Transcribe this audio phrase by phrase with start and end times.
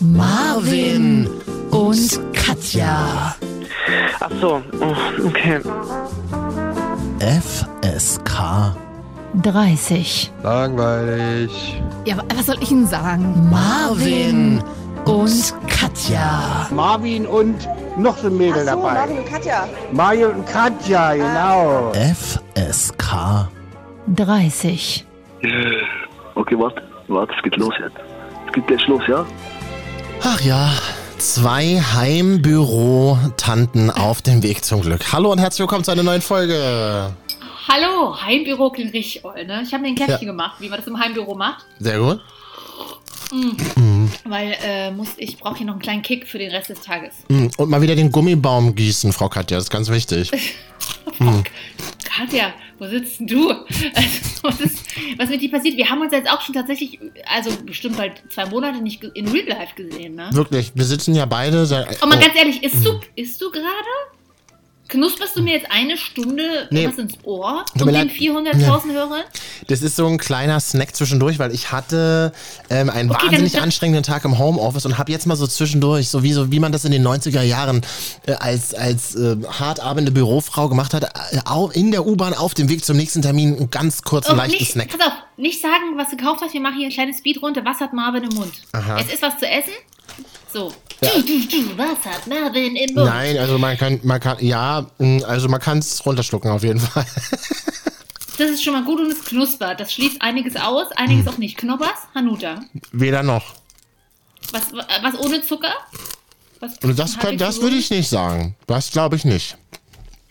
[0.00, 1.28] Marvin
[1.70, 3.34] und Katja.
[4.20, 5.60] Ach so, oh, okay.
[7.20, 8.74] FSK
[9.42, 10.32] 30.
[10.42, 11.82] Langweilig.
[12.04, 13.48] Ja, wa- was soll ich Ihnen sagen?
[13.50, 14.62] Marvin
[15.04, 16.66] und Katja.
[16.70, 18.94] Marvin und noch so ein Mädel Ach so, dabei.
[18.94, 19.68] Marvin und Katja.
[19.92, 21.92] Mario und Katja, genau.
[21.94, 23.48] FSK
[24.14, 25.06] 30.
[26.34, 27.96] Okay, warte, warte, es geht los jetzt.
[28.46, 29.24] Es geht gleich los, ja?
[30.22, 30.72] Ach ja,
[31.18, 35.12] zwei Heimbüro-Tanten auf dem Weg zum Glück.
[35.12, 37.12] Hallo und herzlich willkommen zu einer neuen Folge.
[37.68, 39.62] Hallo, Heimbüro klingt richtig toll, ne?
[39.64, 40.32] Ich habe mir ein Käffchen Ja.
[40.32, 41.64] gemacht, wie man das im Heimbüro macht.
[41.78, 42.20] Sehr gut.
[44.24, 47.12] Weil äh, muss, ich brauche hier noch einen kleinen Kick für den Rest des Tages.
[47.28, 50.30] Mm, Und mal wieder den Gummibaum gießen, Frau Katja, das ist ganz wichtig.
[52.06, 53.50] Katja, wo sitzt denn du?
[53.94, 54.84] Also, was, ist,
[55.18, 55.76] was mit dir passiert?
[55.76, 59.48] Wir haben uns jetzt auch schon tatsächlich, also bestimmt bald zwei Monate nicht in Real
[59.48, 60.30] Life gesehen, ne?
[60.32, 62.02] Wirklich, wir sitzen ja beide seit.
[62.02, 63.66] Oh, mal oh, ganz ehrlich, isst du, isst du gerade?
[64.88, 66.86] Knusperst du mir jetzt eine Stunde Nee.
[66.88, 67.64] was ins Ohr?
[67.74, 68.08] Mir den leid.
[68.10, 69.22] 400.000 Hörern?
[69.66, 72.32] Das ist so ein kleiner Snack zwischendurch, weil ich hatte
[72.70, 76.08] ähm, einen Okay, wahnsinnig dann- anstrengenden Tag im Homeoffice und habe jetzt mal so zwischendurch,
[76.08, 77.82] so wie, so wie man das in den 90er Jahren
[78.26, 82.68] äh, als, als äh, hart arbeitende Bürofrau gemacht hat, äh, in der U-Bahn auf dem
[82.68, 84.90] Weg zum nächsten Termin einen ganz kurzen, Oh, leichten nicht, Snack.
[84.96, 86.54] Pass auf, nicht sagen, was du gekauft hast.
[86.54, 87.64] Wir machen hier ein kleines Speedrunde.
[87.64, 88.52] Was hat Marvin im Mund?
[88.72, 88.98] Aha.
[89.00, 89.72] Es ist was zu essen?
[90.52, 90.72] So.
[91.00, 93.06] Du, was hat Marvin im Mund?
[93.06, 96.80] Nein, also man kann, man kann, ja, mh, also man kann es runterschlucken auf jeden
[96.80, 97.06] Fall.
[98.38, 99.80] Das ist schon mal gut und es knuspert.
[99.80, 101.56] Das schließt einiges aus, einiges auch nicht.
[101.56, 102.60] Knoppers, Hanuta.
[102.92, 103.54] Weder noch.
[104.52, 105.72] Was, was ohne Zucker?
[106.60, 108.54] Was Und das, könnt, das würde ich nicht sagen.
[108.66, 109.56] Das glaube ich nicht.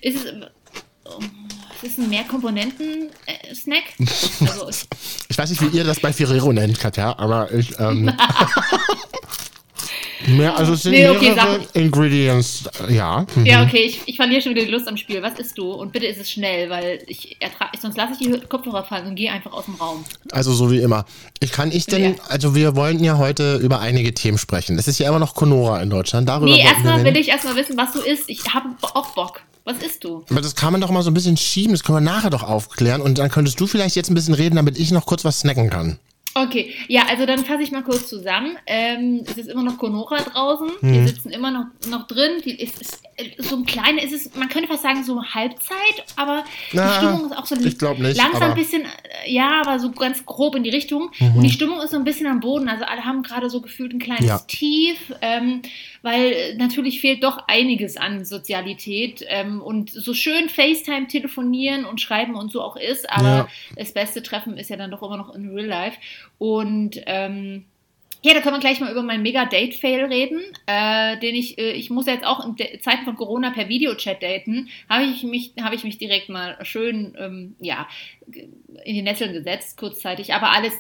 [0.02, 0.32] Ist es,
[1.06, 1.18] oh,
[1.82, 3.84] ist es ein Mehrkomponenten-Snack?
[4.42, 4.86] Also, ich-
[5.30, 8.14] Ich weiß nicht, wie ihr das bei Ferrero nennt, Katja, aber ich, ähm,
[10.28, 13.26] mehr, also es sind Nee, okay, mehrere sag- Ingredients, äh, ja.
[13.36, 13.46] Mhm.
[13.46, 15.22] ja, okay, ich, ich verliere schon wieder die Lust am Spiel.
[15.22, 15.72] Was isst du?
[15.72, 19.16] Und bitte ist es schnell, weil ich ertrage, sonst lasse ich die Kopfhörer fallen und
[19.16, 20.04] gehe einfach aus dem Raum.
[20.32, 21.06] Also so wie immer.
[21.40, 22.12] Ich kann ich denn, Ja.
[22.30, 24.78] also wir wollten ja heute über einige Themen sprechen.
[24.78, 27.78] Es ist ja immer noch Conora in Deutschland, darüber Nee, erstmal will ich erstmal wissen,
[27.78, 28.30] was du isst.
[28.30, 29.42] Ich habe auch Bock.
[29.68, 30.24] Was isst du?
[30.30, 32.44] Aber das kann man doch mal so ein bisschen schieben, das können wir nachher doch
[32.44, 35.40] aufklären und dann könntest du vielleicht jetzt ein bisschen reden, damit ich noch kurz was
[35.40, 35.98] snacken kann.
[36.38, 38.58] Okay, ja, also dann fasse ich mal kurz zusammen.
[38.68, 40.68] Ähm, es ist immer noch Conora draußen.
[40.82, 40.94] Hm.
[40.94, 42.42] Wir sitzen immer noch, noch drin.
[42.44, 46.04] Die ist, ist äh, so ein kleiner, ist es, man könnte fast sagen, so Halbzeit,
[46.18, 46.44] aber
[46.74, 50.26] Na, die Stimmung ist auch so nicht, langsam ein bisschen, äh, ja, aber so ganz
[50.26, 51.10] grob in die Richtung.
[51.20, 51.38] Mhm.
[51.38, 52.68] Und die Stimmung ist so ein bisschen am Boden.
[52.68, 54.40] Also alle haben gerade so gefühlt ein kleines Ja.
[54.40, 55.62] Tief, ähm,
[56.06, 59.26] weil äh, natürlich fehlt doch einiges an Sozialität.
[59.28, 63.48] Ähm, und so schön FaceTime telefonieren und schreiben und so auch ist, aber Ja.
[63.76, 65.98] das beste Treffen ist ja dann doch immer noch in Real Life.
[66.38, 67.66] Und ähm,
[68.22, 71.90] ja, da können wir gleich mal über meinen Mega-Date-Fail reden, äh, den ich, äh, ich
[71.90, 75.54] muss ja jetzt auch in De Zeiten von Corona per Videochat daten, habe ich mich,
[75.62, 77.88] habe ich mich direkt mal schön, ähm, ja,
[78.32, 80.74] in die Nesseln gesetzt, kurzzeitig, aber alles,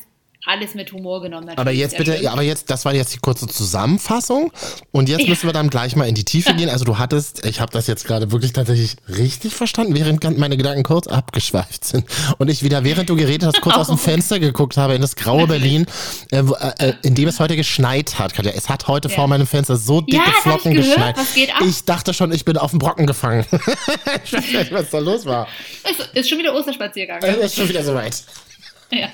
[0.45, 1.49] alles mit Humor genommen.
[1.49, 4.51] Aber natürlich, jetzt sehr bitte, ja, aber jetzt, das war jetzt die kurze Zusammenfassung.
[4.91, 5.29] Und jetzt Ja.
[5.29, 6.69] müssen wir dann gleich mal in die Tiefe gehen.
[6.69, 10.83] Also du hattest, ich habe das jetzt gerade wirklich tatsächlich richtig verstanden, während meine Gedanken
[10.83, 12.05] kurz abgeschweift sind.
[12.37, 15.15] Und ich wieder, während du geredet hast, kurz aus dem Fenster geguckt habe in das
[15.15, 15.85] graue Berlin,
[16.31, 18.33] äh, äh, äh, in dem es heute geschneit hat.
[18.33, 18.51] Katja.
[18.55, 19.15] Es hat heute Ja.
[19.15, 20.87] vor meinem Fenster so dicke Ja, hab ich Flocken gehört.
[20.95, 21.17] geschneit.
[21.17, 21.61] Was geht ab?
[21.67, 23.45] Ich dachte schon, ich bin auf dem Brocken gefangen.
[24.23, 25.47] ich weiß nicht, was da los war.
[25.89, 27.19] ist, ist schon wieder Osterspaziergang.
[27.21, 28.23] Es ist schon wieder soweit.
[28.91, 29.07] Ja.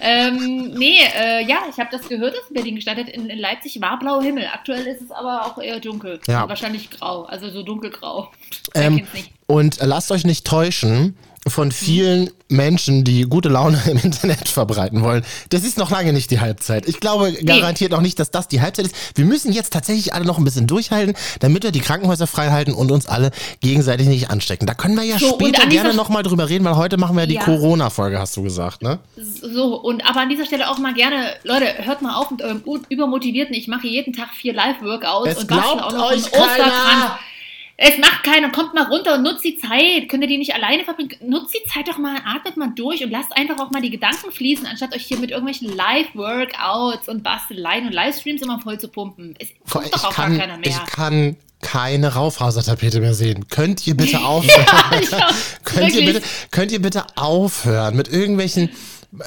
[0.00, 3.08] Ähm, nee, äh, ja, ich habe das gehört, dass in Berlin gestartet.
[3.08, 4.46] In, in Leipzig war blauer Himmel.
[4.52, 6.20] Aktuell ist es aber auch eher dunkel.
[6.26, 6.48] Ja.
[6.48, 8.30] Wahrscheinlich grau, also so dunkelgrau.
[8.74, 9.06] Ähm,
[9.46, 11.16] und äh, lasst euch nicht täuschen
[11.46, 15.24] von vielen Menschen, die gute Laune im Internet verbreiten wollen.
[15.50, 16.88] Das ist noch lange nicht die Halbzeit.
[16.88, 18.94] Ich glaube garantiert noch nicht, dass das die Halbzeit ist.
[19.14, 22.72] Wir müssen jetzt tatsächlich alle noch ein bisschen durchhalten, damit wir die Krankenhäuser frei halten
[22.72, 24.66] und uns alle gegenseitig nicht anstecken.
[24.66, 27.26] Da können wir ja So, später gerne nochmal drüber reden, weil heute machen wir ja
[27.26, 27.44] die Ja.
[27.44, 28.98] Corona-Folge, hast du gesagt, ne?
[29.16, 32.62] So, und aber an dieser Stelle auch mal gerne, Leute, hört mal auf mit eurem
[32.88, 36.42] übermotivierten, ich mache jeden Tag vier Live-Workouts Es und bastel glaubt auch noch euch einen
[36.42, 37.12] Osterkranz.
[37.76, 40.08] Es macht keiner, kommt mal runter und nutzt die Zeit.
[40.08, 41.10] Könnt ihr die nicht alleine verbringen?
[41.26, 44.30] Nutzt die Zeit doch mal, atmet mal durch und lasst einfach auch mal die Gedanken
[44.30, 49.34] fließen, anstatt euch hier mit irgendwelchen Live-Workouts und Basteleien und Livestreams immer voll zu pumpen.
[49.38, 50.68] Es Vor- guckt doch Ich auch gar kann, keiner mehr.
[50.68, 53.48] ich kann keine Raufasertapete mehr sehen.
[53.48, 54.66] Könnt ihr bitte aufhören?
[55.10, 55.28] Ja,
[55.64, 58.68] könnt, ihr bitte, könnt ihr bitte aufhören mit irgendwelchen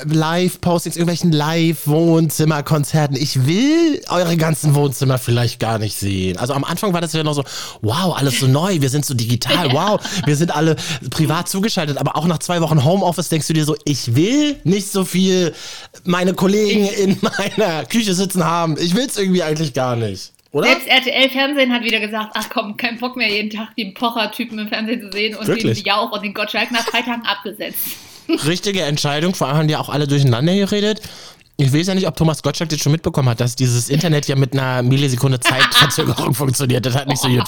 [0.04, 3.16] Live-Postings, irgendwelchen Live-Wohnzimmerkonzerten.
[3.16, 6.38] Ich will eure ganzen Wohnzimmer vielleicht gar nicht sehen.
[6.38, 7.44] Also am Anfang war das ja noch so,
[7.82, 10.76] wow, alles so neu, wir sind so digital, wow, wir sind alle
[11.10, 14.92] privat zugeschaltet, aber auch nach zwei Wochen Homeoffice denkst du dir so, ich will nicht
[14.92, 15.54] so viel
[16.04, 17.18] meine Kollegen in
[17.58, 18.78] meiner Küche sitzen haben.
[18.80, 20.34] Ich will es irgendwie eigentlich gar nicht.
[20.52, 20.68] Oder?
[20.68, 24.58] Selbst RTL Fernsehen hat wieder gesagt, ach komm, kein Bock mehr jeden Tag den Pocher-Typen
[24.60, 25.84] im Fernsehen zu sehen und Wirklich?
[25.84, 27.78] den Jauch und den Gottschalk nach drei Tagen abgesetzt.
[28.46, 31.02] Richtige Entscheidung, vor allem haben die auch alle durcheinander geredet.
[31.60, 34.36] Ich weiß ja nicht, ob Thomas Gottschalk das schon mitbekommen hat, dass dieses Internet ja
[34.36, 36.86] mit einer Millisekunde Zeitverzögerung funktioniert.
[36.86, 37.48] Das hat nicht so gut.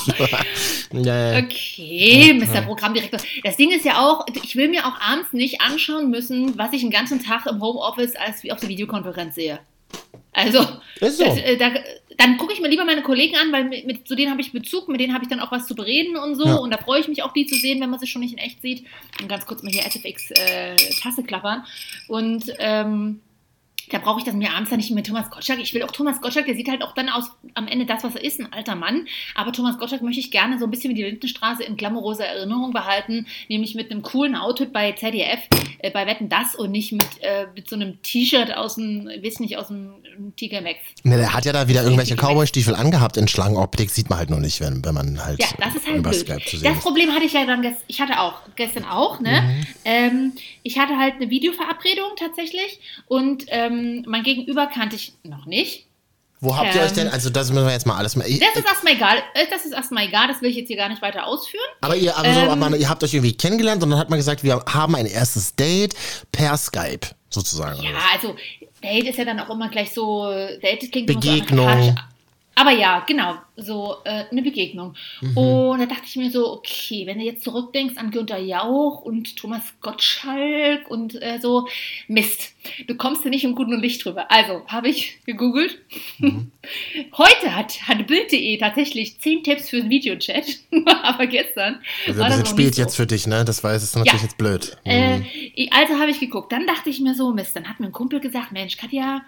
[0.92, 2.62] Okay, Mr.
[2.64, 3.20] Programmdirektor.
[3.44, 6.82] Das Ding ist ja auch, ich will mir auch abends nicht anschauen müssen, was ich
[6.82, 9.60] den ganzen Tag im Homeoffice als wie auf der Videokonferenz sehe.
[10.34, 10.68] Also, so.
[11.00, 11.70] das, äh, da,
[12.20, 14.52] dann gucke ich mir lieber meine Kollegen an, weil mit, mit, zu denen habe ich
[14.52, 16.46] Bezug, mit denen habe ich dann auch was zu bereden und so.
[16.46, 16.56] Ja.
[16.56, 18.40] Und da freue ich mich auch, die zu sehen, wenn man sie schon nicht in
[18.40, 18.86] echt sieht.
[19.22, 21.64] Und ganz kurz mal hier SFX-Tasse klappern.
[22.10, 23.22] Und ähm,
[23.90, 25.60] da brauche ich das mir abends dann nicht mit Thomas Gottschalk.
[25.60, 28.16] Ich will auch Thomas Gottschalk, der sieht halt auch dann aus am Ende das, was
[28.16, 29.08] er ist, ein alter Mann.
[29.36, 32.72] Aber Thomas Gottschalk möchte ich gerne so ein bisschen wie die Lindenstraße in glamouröser Erinnerung
[32.72, 35.40] behalten, nämlich mit einem coolen Outfit bei ZDF,
[35.80, 39.40] äh, bei Wetten das und nicht mit, äh, mit so einem T-Shirt aus dem, weiß
[39.40, 39.94] nicht, aus dem
[40.36, 40.78] Tiger Max.
[41.04, 43.90] Ne, der hat ja da wieder irgendwelche Cowboy-Stiefel angehabt in Schlangenoptik.
[43.90, 46.16] Sieht man halt nur nicht, wenn, wenn man halt Ja, das ist halt blöd.
[46.16, 46.78] Skype zu sehen Das ist.
[46.78, 46.82] Mhm.
[46.82, 49.64] Problem hatte ich ja dann, gest ich hatte auch, gestern auch, ne?
[49.86, 50.34] Ähm,
[50.64, 55.86] ich hatte halt eine Videoverabredung tatsächlich und ähm, mein Gegenüber kannte ich noch nicht.
[56.42, 58.26] Wo habt ihr ähm, euch denn, also das müssen wir jetzt mal alles mal.
[58.26, 60.78] Ich, Das ist erstmal egal, äh, das ist erstmal egal, das will ich jetzt hier
[60.78, 61.66] gar nicht weiter ausführen.
[61.82, 64.18] aber ihr, aber so, ähm, aber ihr habt euch irgendwie kennengelernt und dann hat man
[64.18, 65.96] gesagt, wir haben ein erstes Date
[66.32, 67.84] per Skype sozusagen.
[67.84, 68.36] Ja, also
[68.82, 71.68] Date ist ja dann auch immer gleich so, Date klingt so Begegnung.
[71.68, 72.04] amerikanisch.
[72.60, 74.96] Aber ja, genau, so äh, eine Begegnung.
[75.22, 75.38] Mhm.
[75.38, 79.38] Und da dachte ich mir so, okay, wenn du jetzt zurückdenkst an Günther Jauch und
[79.38, 81.68] Thomas Gottschalk und äh, so,
[82.10, 82.54] Mist,
[82.88, 84.30] du kommst da nicht im guten Licht drüber.
[84.30, 85.78] Also, habe ich gegoogelt.
[87.18, 90.46] Heute hat, hat Bild.de tatsächlich 10 Tipps für den Videochat,
[91.04, 92.82] aber gestern Also ein das bisschen spät so.
[92.82, 93.46] jetzt für dich, ne?
[93.46, 94.26] Das weiß ist natürlich Ja.
[94.28, 94.78] jetzt blöd.
[94.86, 95.26] Äh, Mhm.
[95.56, 96.52] ich- also habe ich geguckt.
[96.52, 99.22] Dann dachte ich mir so, Mist, dann hat mir ein Kumpel gesagt, Mensch, Katja,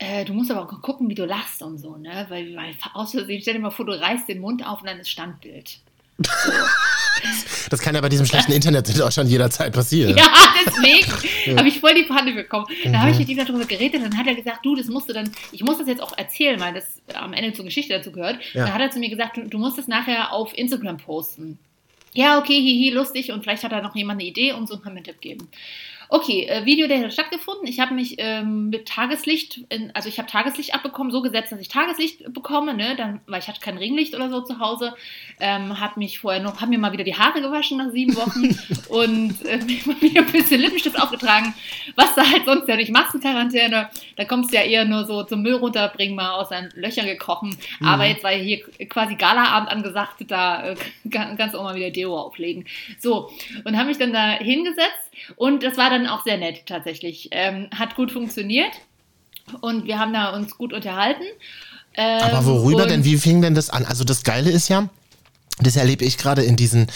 [0.00, 2.26] äh, du musst aber auch gucken, wie du lachst und so, ne?
[2.30, 4.98] Weil, weil aus Versehen, stell dir mal vor, du reißt den Mund auf und dann
[4.98, 5.78] ist Standbild.
[7.70, 10.16] Das kann ja bei diesem schlechten Internet in Deutschland jederzeit passieren.
[10.16, 10.32] Ja,
[10.64, 12.66] deswegen habe ich voll die Panne bekommen.
[12.84, 15.08] Da habe ich mit ihm darüber geredet und dann hat er gesagt, du, das musst
[15.08, 18.10] du dann, ich muss das jetzt auch erzählen, weil das am Ende zur Geschichte dazu
[18.10, 18.38] gehört.
[18.54, 18.64] Ja.
[18.64, 21.58] Dann hat er zu mir gesagt, du, du musst es nachher auf Instagram posten.
[22.12, 24.94] Ja, okay, hihi, lustig und vielleicht hat da noch jemand eine Idee und so kann
[24.94, 25.48] mir einen Tipp geben.
[26.12, 27.68] Okay, äh, Video, der hat stattgefunden.
[27.68, 31.60] Ich habe mich ähm, mit Tageslicht, in, also ich habe Tageslicht abbekommen, so gesetzt, dass
[31.60, 32.96] ich Tageslicht bekomme, ne?
[32.96, 34.92] Dann, weil ich hatte kein Ringlicht oder so zu Hause.
[35.38, 38.58] Ähm, habe mich vorher noch, habe mir mal wieder die Haare gewaschen nach sieben Wochen
[38.88, 39.58] und äh,
[40.00, 41.54] mir ein bisschen Lippenstift aufgetragen,
[41.94, 43.88] was du halt sonst ja nicht machst in Quarantäne.
[44.16, 47.56] Da kommst du ja eher nur so zum Müll runterbringen, mal aus deinen Löchern gekrochen.
[47.84, 50.76] Aber jetzt war hier quasi Galaabend angesagt, da äh,
[51.08, 52.66] kann- kannst du auch mal wieder Deo auflegen.
[52.98, 53.30] So,
[53.64, 57.28] und habe mich dann da hingesetzt und das war dann auch sehr nett tatsächlich.
[57.32, 58.72] Ähm, hat gut funktioniert
[59.60, 61.24] und wir haben da uns gut unterhalten.
[61.94, 63.04] Ähm, Aber worüber und- denn?
[63.04, 63.84] Wie fing denn das an?
[63.84, 64.88] Also das Geile ist ja,
[65.62, 66.86] das erlebe ich gerade in diesen,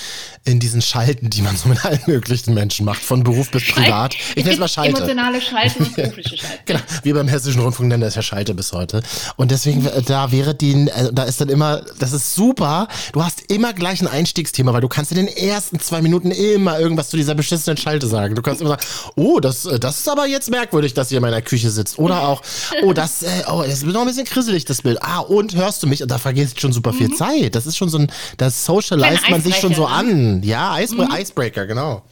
[0.44, 4.14] in diesen Schalten, die man so mit allen möglichen Menschen macht, von Beruf bis privat.
[4.34, 4.96] Ich nenne es mal Schalte.
[4.96, 6.62] Emotionale Schalten und berufliche Schalten.
[6.66, 9.02] Genau, wir beim Hessischen Rundfunk nennen das ja Schalte bis heute.
[9.36, 13.22] Und deswegen, äh, da wäre die, äh, da ist dann immer, das ist super, du
[13.22, 17.10] hast immer gleich ein Einstiegsthema, weil du kannst in den ersten zwei Minuten immer irgendwas
[17.10, 18.34] zu dieser beschissenen Schalte sagen.
[18.34, 18.82] Du kannst immer sagen,
[19.16, 21.98] oh, das, äh, das ist aber jetzt merkwürdig, dass ihr in meiner Küche sitzt.
[21.98, 22.42] Oder auch,
[22.82, 25.02] oh, das, oh, das ist noch ein bisschen krisselig, das Bild.
[25.02, 26.02] Ah, und hörst du mich?
[26.02, 27.54] Und da vergisst schon super viel Zeit.
[27.54, 30.42] Das ist schon so ein, das socialize Kleine man sich schon so an.
[30.42, 32.02] Ja, Icebreaker, Icebreaker, genau.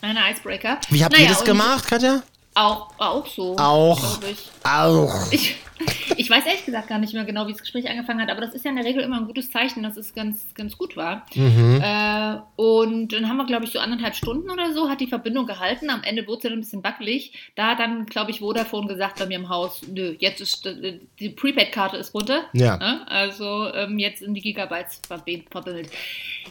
[0.00, 0.78] Eine Icebreaker.
[0.90, 2.22] Wie habt Naja, ihr das gemacht, Katja?
[2.54, 3.56] Auch, auch so.
[3.56, 4.20] Auch.
[4.22, 4.50] Ich.
[4.64, 5.14] Auch.
[5.30, 5.56] Ich,
[6.16, 8.54] ich weiß ehrlich gesagt gar nicht mehr genau, wie das Gespräch angefangen hat, aber das
[8.54, 11.26] ist ja in der Regel immer ein gutes Zeichen, dass es ganz, ganz gut war.
[11.34, 11.80] Mhm.
[11.82, 15.46] Äh, und dann haben wir, glaube ich, so anderthalb Stunden oder so, hat die Verbindung
[15.46, 15.90] gehalten.
[15.90, 17.32] Am Ende wurde es dann ein bisschen wackelig.
[17.54, 21.00] Da hat dann, glaube ich, Vodafone gesagt bei mir im Haus, nö, jetzt ist äh,
[21.18, 22.44] die Prepaid-Karte ist runter.
[22.52, 22.76] Ja.
[22.76, 23.06] Ne?
[23.08, 25.90] Also ähm, jetzt sind die Gigabytes verb- verbindet.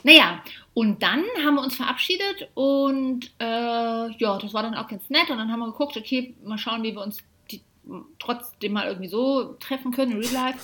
[0.04, 0.42] Naja,
[0.74, 5.30] und dann haben wir uns verabschiedet und äh, ja, das war dann auch ganz nett.
[5.30, 7.18] Und dann haben wir geguckt, okay, mal schauen, wie wir uns
[8.20, 10.60] trotzdem mal irgendwie so treffen können, in Real Life.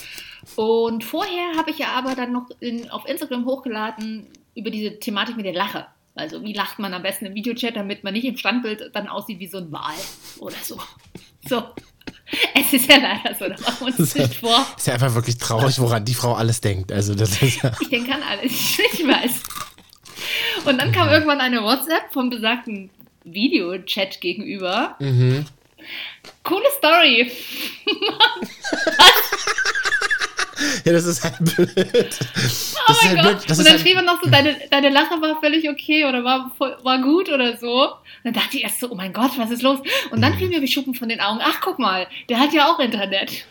[0.55, 5.35] Und vorher habe ich ja aber dann noch in, auf Instagram hochgeladen über diese Thematik
[5.37, 5.87] mit der Lache.
[6.15, 9.39] Also wie lacht man am besten im Videochat, damit man nicht im Standbild dann aussieht
[9.39, 9.93] wie so ein Wal
[10.39, 10.79] oder so.
[11.47, 11.63] So.
[12.55, 14.65] Es ist ja leider so, da machen wir uns Das nicht vor.
[14.77, 16.91] ist ja einfach wirklich traurig, woran die Frau alles denkt.
[16.91, 17.71] Also das ist ja.
[17.81, 18.51] Ich denke an alles.
[18.51, 19.43] Ich weiß.
[20.65, 22.89] Und dann kam irgendwann eine WhatsApp vom besagten
[23.23, 24.95] Videochat gegenüber.
[24.99, 25.45] Mhm.
[26.43, 27.31] Coole Story.
[30.85, 31.69] Ja, das ist halt blöd.
[31.75, 33.37] Das Oh mein halt blöd.
[33.39, 33.49] Gott.
[33.49, 36.23] Das und dann halt, schrieb er noch so, deine, deine Lache war völlig okay oder
[36.23, 36.51] war,
[36.83, 37.83] war gut oder so.
[37.83, 39.79] Und dann dachte ich erst so, oh mein Gott, was ist los?
[40.11, 40.21] Und Mhm.
[40.21, 41.39] dann fiel mir wie Schuppen von den Augen.
[41.43, 43.45] Ach, guck mal, der hat ja auch Internet.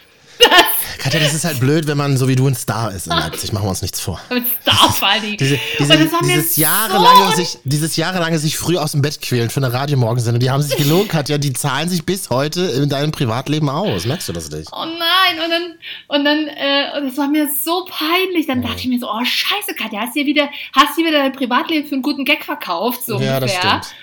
[0.99, 3.53] Katja, das ist halt blöd, wenn man so wie du ein Star ist in Leipzig.
[3.53, 4.21] Machen wir uns nichts vor.
[4.31, 5.37] Mit Star vor Dingen.
[5.37, 9.51] Diese, diese, das dieses, so jahrelange sich, dieses jahrelange sich früh aus dem Bett quälen
[9.51, 13.11] für eine Radiomorgensendung, die haben sich gelogen, Katja, die zahlen sich bis heute in deinem
[13.11, 14.07] Privatleben aus.
[14.07, 14.69] Merkst du das nicht?
[14.73, 15.75] Oh nein, und dann,
[16.07, 18.47] und dann, äh, und das war mir so peinlich.
[18.47, 21.09] Dann dachte ich mir so, oh scheiße, Katja, hast du dir wieder, hast du dir
[21.09, 23.83] wieder dein Privatleben für einen guten Gag verkauft, so ja, das ungefähr.
[23.83, 23.95] stimmt.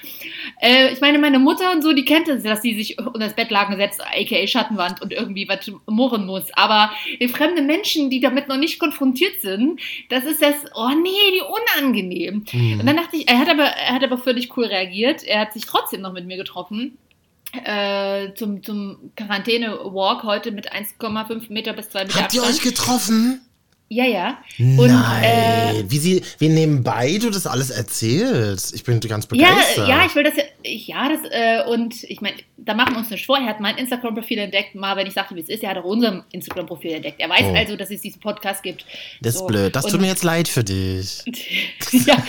[0.60, 3.34] Äh, ich meine, meine Mutter und so, die kennt es, dass sie sich unter das
[3.34, 6.46] Bettlaken setzt, aka Schattenwand und irgendwie was murren muss.
[6.54, 6.92] Aber
[7.32, 11.42] fremde Menschen, die damit noch nicht konfrontiert sind, das ist das, oh nee, wie
[11.82, 12.46] unangenehm.
[12.52, 12.80] Mhm.
[12.82, 15.24] Und dann dachte ich, er hat aber, er hat aber völlig cool reagiert.
[15.24, 16.98] Er hat sich trotzdem noch mit mir getroffen.
[17.64, 22.60] Äh, zum, zum Quarantäne-Walk heute mit 1,5 Meter bis 2 Meter Habt ihr Abstand.
[22.60, 23.42] euch getroffen?
[23.92, 24.38] Ja, ja.
[24.60, 25.24] Und, Nein.
[25.24, 28.76] äh, wie, sie, wie nebenbei du das alles erzählst.
[28.76, 29.88] Ich bin ganz Ja, begeistert.
[29.88, 33.10] ja, ich will das ja, ja, das, äh, und ich meine, da machen wir uns
[33.10, 35.72] nicht vor, er hat mein Instagram-Profil entdeckt, mal, wenn ich sagte, wie es ist, er
[35.72, 37.20] hat auch unser Instagram-Profil entdeckt.
[37.20, 37.56] Er weiß Oh.
[37.56, 38.86] also, dass es diesen Podcast gibt.
[39.22, 39.48] Das ist So.
[39.48, 39.76] blöd.
[39.76, 41.24] Das tut Und- mir jetzt leid für dich.
[42.06, 42.24] ja,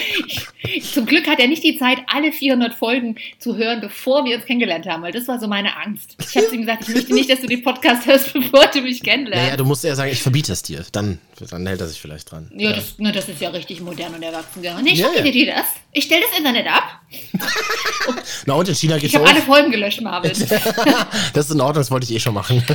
[0.73, 4.37] ich, zum Glück hat er nicht die Zeit, alle 400 Folgen zu hören, bevor wir
[4.37, 6.17] uns kennengelernt haben, weil das war so meine Angst.
[6.21, 9.03] Ich habe ihm gesagt, ich möchte nicht, dass du den Podcast hörst, bevor du mich
[9.03, 9.61] Naja, kennenlernst.
[9.61, 10.87] du musst eher sagen, ich verbiete es dir.
[10.93, 11.19] Dann,
[11.51, 12.51] dann hält er sich vielleicht dran.
[12.57, 14.63] Ja, das, na, das ist ja richtig modern und erwachsen.
[14.63, 14.81] Ja.
[14.81, 15.25] Nee, ich Ja, yeah.
[15.25, 15.31] ja.
[15.33, 15.67] dir das.
[15.93, 17.01] Ich stelle das Internet ab.
[18.47, 19.31] Na und in China Ich geht's habe auch.
[19.31, 20.31] alle Folgen gelöscht, Marvin.
[21.35, 22.63] Das ist in Ordnung, das wollte ich eh schon machen.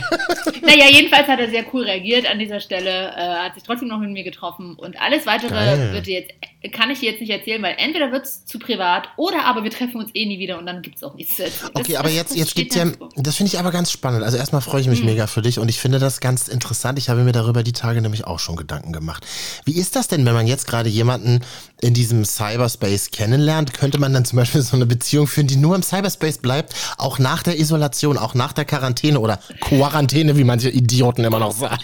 [0.65, 3.99] Naja, jedenfalls hat er sehr cool reagiert an dieser Stelle, äh, hat sich trotzdem noch
[3.99, 5.93] mit mir getroffen und alles weitere Geil.
[5.93, 6.31] wird jetzt,
[6.73, 9.69] kann ich dir jetzt nicht erzählen, weil entweder wird es zu privat oder aber wir
[9.69, 11.69] treffen uns eh nie wieder und dann gibt es auch nichts zu erzählen.
[11.75, 13.91] Das- Okay, aber das- jetzt, das jetzt steht gibt's ja, das finde ich aber ganz
[13.91, 14.23] spannend.
[14.23, 15.05] Also erstmal freue ich mich Mhm.
[15.05, 16.97] mega für dich und ich finde das ganz interessant.
[16.97, 19.25] Ich habe mir darüber die Tage nämlich auch schon Gedanken gemacht.
[19.65, 21.41] Wie ist das denn, wenn man jetzt gerade jemanden
[21.85, 23.73] in diesem Cyberspace kennenlernt?
[23.73, 27.19] Könnte man dann zum Beispiel so eine Beziehung führen, die nur im Cyberspace bleibt, auch
[27.19, 31.83] nach der Isolation, auch nach der Quarantäne oder Quarantäne, wie manche Idioten immer noch sagen.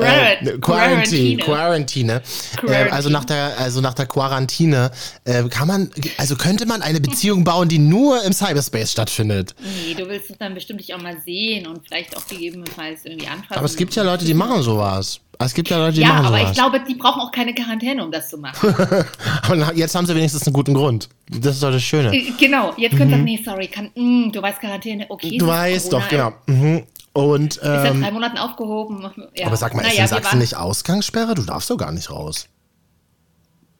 [0.00, 1.42] Quarant- Quarantine.
[1.42, 1.42] Quarantine.
[1.42, 2.22] Quarantine.
[2.68, 4.90] Äh, also nach der, also nach der Quarantine
[5.24, 9.54] äh, kann man, also könnte man eine Beziehung bauen, die nur im Cyberspace stattfindet.
[9.60, 13.26] Nee, du willst es dann bestimmt dich auch mal sehen und vielleicht auch gegebenenfalls irgendwie
[13.28, 13.54] anfassen.
[13.56, 15.20] Aber es gibt ja Leute, die machen sowas.
[15.38, 16.50] Es gibt ja Leute, die Ja, machen aber sowas.
[16.50, 18.74] ich glaube, die brauchen auch keine Quarantäne, um das zu machen.
[19.42, 21.08] Aber jetzt haben sie wenigstens einen guten Grund.
[21.30, 22.14] Das ist doch das Schöne.
[22.14, 25.32] Äh, genau, jetzt könnt ihr sagen, nee, sorry, kann, mm, du weißt Quarantäne, okay.
[25.34, 25.38] Mhm.
[25.38, 26.32] Du ist weißt Corona, doch, genau.
[26.46, 26.82] Mhm.
[27.12, 29.10] Und, Ist seit ähm, drei Monaten aufgehoben.
[29.34, 29.46] Ja.
[29.46, 31.34] aber sag mal, ist Naja, in wir Sachsen nicht Ausgangssperre?
[31.34, 32.48] Du darfst doch gar nicht raus.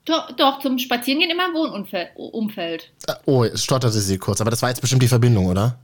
[0.07, 2.93] Doch, doch, zum Spazierengehen immer im Wohnumfeld.
[3.09, 5.79] Äh, Oh, es stotterte sie kurz, aber das war jetzt bestimmt die Verbindung, oder?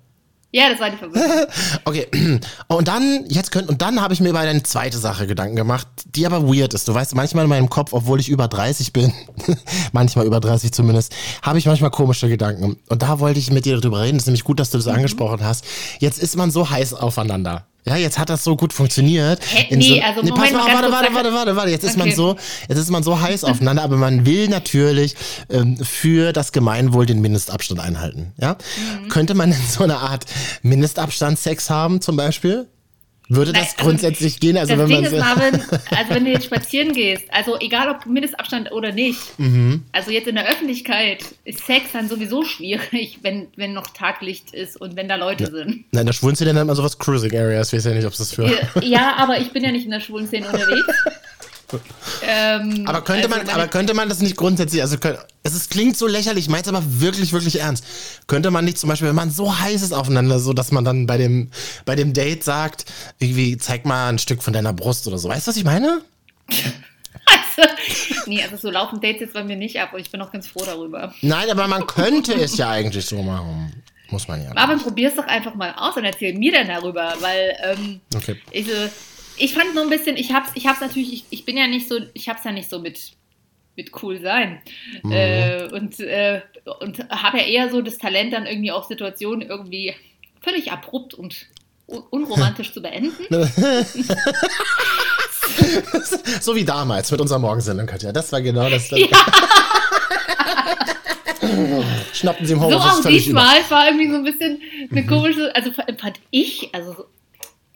[0.54, 1.30] Ja, das war die Verbindung.
[1.84, 2.06] Okay,
[2.68, 5.86] und dann, jetzt könnt, und dann habe ich mir über eine zweite Sache Gedanken gemacht,
[6.04, 6.86] die aber weird ist.
[6.86, 9.12] Du weißt, manchmal in meinem Kopf, obwohl ich über 30 bin,
[9.92, 12.76] manchmal über 30 zumindest, habe ich manchmal komische Gedanken.
[12.88, 14.16] Und da wollte ich mit dir drüber reden.
[14.16, 14.92] Es ist nämlich gut, dass du das Mhm.
[14.92, 15.64] angesprochen hast.
[16.00, 17.66] Jetzt ist man so heiß aufeinander.
[17.84, 19.40] Ja, jetzt hat das so gut funktioniert.
[19.44, 19.74] Hä?
[19.74, 21.70] Nee, so, also nee, pass Moment, mal mal warte, warte, warte, warte, warte.
[21.70, 22.16] Jetzt ist man Okay.
[22.16, 22.36] so,
[22.68, 25.16] jetzt ist man so heiß aufeinander, aber man will natürlich
[25.50, 28.32] ähm, für das Gemeinwohl den Mindestabstand einhalten.
[28.40, 28.52] Ja?
[29.02, 29.08] Mhm.
[29.08, 30.26] Könnte man denn so eine Art
[30.62, 32.68] Mindestabstand-Sex haben, zum Beispiel?
[33.34, 34.56] Würde das Nein, also, grundsätzlich gehen?
[34.56, 35.54] Also das wenn Ding man ist, Marvin,
[35.96, 39.82] also wenn du jetzt spazieren gehst, also egal ob Mindestabstand oder nicht, Mhm.
[39.92, 44.80] also jetzt in der Öffentlichkeit ist Sex dann sowieso schwierig, wenn, wenn noch Taglicht ist
[44.80, 45.84] und wenn da Leute sind.
[45.92, 47.72] Nein, der schwulen Szene nennt man sowas Cruising Areas.
[47.72, 48.46] Ich weiß ja nicht, ob es das für.
[48.46, 50.86] Ja, Ja, aber ich bin ja nicht in der schwulen Szene unterwegs.
[52.22, 54.96] ähm, Aber könnte, also man, aber könnte man das nicht grundsätzlich, also
[55.42, 57.84] es ist, klingt so lächerlich, ich meine es aber wirklich, wirklich ernst.
[58.26, 61.06] Könnte man nicht zum Beispiel, wenn man so heiß ist aufeinander, so dass man dann
[61.06, 61.50] bei dem,
[61.84, 62.84] bei dem Date sagt,
[63.18, 65.28] irgendwie zeig mal ein Stück von deiner Brust oder so.
[65.28, 66.02] Weißt du, was ich meine?
[67.24, 67.68] Also,
[68.26, 70.48] nee, also so laufen Dates jetzt bei mir nicht ab und ich bin auch ganz
[70.48, 71.14] froh darüber.
[71.20, 73.72] Nein, aber man könnte es ja eigentlich so machen.
[74.10, 74.50] Muss man ja.
[74.56, 78.40] Aber probier's doch einfach mal aus und erzähl mir dann darüber, weil ähm, Okay.
[78.50, 78.66] ich,
[79.36, 81.88] ich fand nur ein bisschen, ich hab's, ich hab's natürlich, ich, ich bin ja nicht
[81.88, 83.12] so, ich hab's ja nicht so mit,
[83.76, 84.60] mit cool sein.
[85.02, 85.12] Mhm.
[85.12, 86.42] Äh, und äh,
[86.80, 89.94] und habe ja eher so das Talent, dann irgendwie auch Situationen irgendwie
[90.40, 91.46] völlig abrupt und
[91.86, 93.26] un unromantisch zu beenden.
[96.40, 98.12] So wie damals mit unserer Morgensendung, Katja.
[98.12, 98.88] Das war genau das.
[98.90, 99.06] Ja.
[102.12, 103.40] Schnappten sie im So Homeoffice auch völlig über.
[103.40, 104.88] diesmal, es war irgendwie so ein bisschen Mhm.
[104.96, 107.06] eine komische, also fand ich, also so,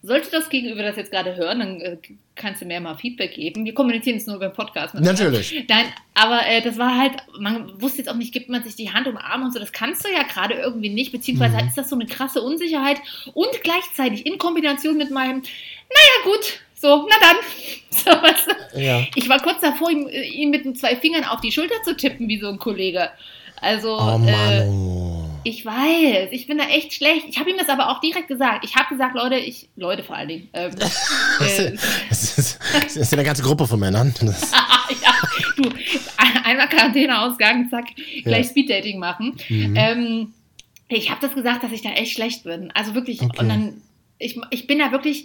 [0.07, 1.97] sollte das Gegenüber das jetzt gerade hören, dann äh,
[2.35, 3.65] kannst du mir mal Feedback geben.
[3.65, 4.95] Wir kommunizieren es nur über den Podcast.
[5.01, 5.65] Natürlich.
[5.69, 8.93] Nein, aber äh, das war halt, man wusste jetzt auch nicht, gibt man sich die
[8.93, 9.59] Hand umarmen und so.
[9.59, 11.69] Das kannst du ja gerade irgendwie nicht, beziehungsweise Mhm.
[11.69, 12.99] ist das so eine krasse Unsicherheit
[13.35, 17.37] und gleichzeitig in Kombination mit meinem, naja, gut, so, na dann.
[17.97, 18.81] So, weißt du?
[18.81, 19.07] Ja.
[19.15, 21.97] Ich war kurz davor, ihm, äh, ihm mit den zwei Fingern auf die Schulter zu
[21.97, 23.09] tippen, wie so ein Kollege.
[23.63, 24.69] Also, Oh äh, Mann.
[24.69, 25.16] oh.
[25.49, 27.27] Ich weiß, ich bin da echt schlecht.
[27.29, 28.65] Ich habe ihm das aber auch direkt gesagt.
[28.65, 30.49] Ich habe gesagt, Leute, ich, Leute vor allen Dingen.
[30.53, 30.73] Ähm,
[31.41, 31.73] äh,
[32.09, 34.13] Das ist, das ist ja eine ganze Gruppe von Männern.
[35.03, 35.13] Ja,
[35.57, 35.69] du,
[36.17, 37.87] ein- einmal Quarantäneausgang, zack,
[38.23, 39.37] gleich Speeddating machen.
[39.49, 39.75] Mhm.
[39.77, 40.35] Ähm,
[40.89, 42.71] ich habe das gesagt, dass ich da echt schlecht bin.
[42.73, 43.37] Also wirklich, Okay.
[43.41, 43.83] und dann,
[44.21, 45.25] ich, ich bin da wirklich,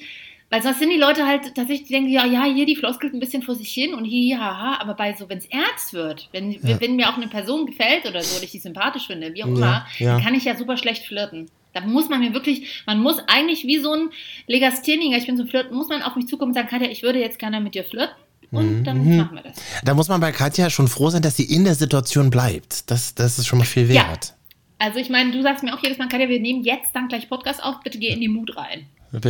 [0.52, 3.20] weil sonst sind die Leute halt tatsächlich, die denken, ja, ja, hier, die floskelt ein
[3.20, 6.52] bisschen vor sich hin und hier, haha, aber bei so, wenn es ernst wird, wenn,
[6.52, 6.80] Ja.
[6.80, 9.48] wenn mir auch eine Person gefällt oder so, oder ich die sympathisch finde, wie auch
[9.48, 10.14] Ja, immer, ja.
[10.16, 11.50] dann kann ich ja super schlecht flirten.
[11.74, 14.10] Da muss man mir wirklich, man muss eigentlich wie so ein
[14.48, 17.20] Legastheniker, ich bin so flirten, muss man auf mich zukommen und sagen, Katja, ich würde
[17.20, 18.16] jetzt gerne mit dir flirten
[18.52, 19.18] und dann Mhm.
[19.18, 19.56] machen wir das.
[19.86, 22.92] da muss man bei Katja schon froh sein, dass sie in der Situation bleibt.
[22.92, 24.10] Das, das ist schon mal viel Ja.
[24.10, 24.34] wert.
[24.80, 27.30] Also ich meine, du sagst mir auch jedes Mal, Katja, wir nehmen jetzt dann gleich
[27.30, 28.88] Podcast auf, bitte geh in die Mut rein.
[29.12, 29.26] Und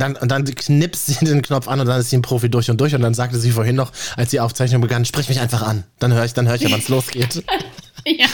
[0.00, 2.70] dann, und, dann, knipst sie den Knopf an und dann ist sie ein Profi durch
[2.70, 2.94] und durch.
[2.94, 5.84] Und dann sagte sie vorhin noch, als die Aufzeichnung begann, sprich mich einfach an.
[5.98, 7.44] Dann höre ich, dann höre ich ja, wann es losgeht.
[8.06, 8.26] ja.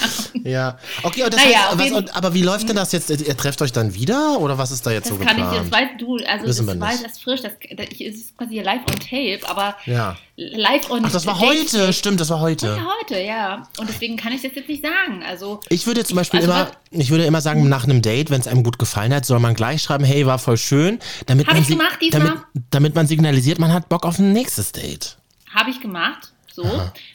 [0.45, 0.79] Ja.
[1.03, 3.11] Okay, und das Naja, heißt, was, und, aber wie läuft denn das jetzt?
[3.11, 5.73] Ihr trefft euch dann wieder oder was ist da jetzt Das so kann ich, geplant?
[5.73, 7.05] das weißt du, also Wissen das wir war nicht.
[7.05, 10.17] das frisch, das, das ist quasi hier live on tape, aber Ja.
[10.37, 12.67] live on Ach, das war heute, stimmt, das war heute.
[12.67, 13.69] Ja, heute, ja.
[13.79, 15.23] Und deswegen kann ich das jetzt nicht sagen.
[15.27, 18.41] Also, Ich würde zum Beispiel also immer, ich würde immer sagen, nach einem Date, wenn
[18.41, 21.57] es einem gut gefallen hat, soll man gleich schreiben, hey, war voll schön, damit man
[21.59, 22.33] ich gemacht damit,
[22.71, 25.17] damit man signalisiert, man hat Bock auf ein nächstes Date.
[25.55, 26.64] habe ich gemacht, so.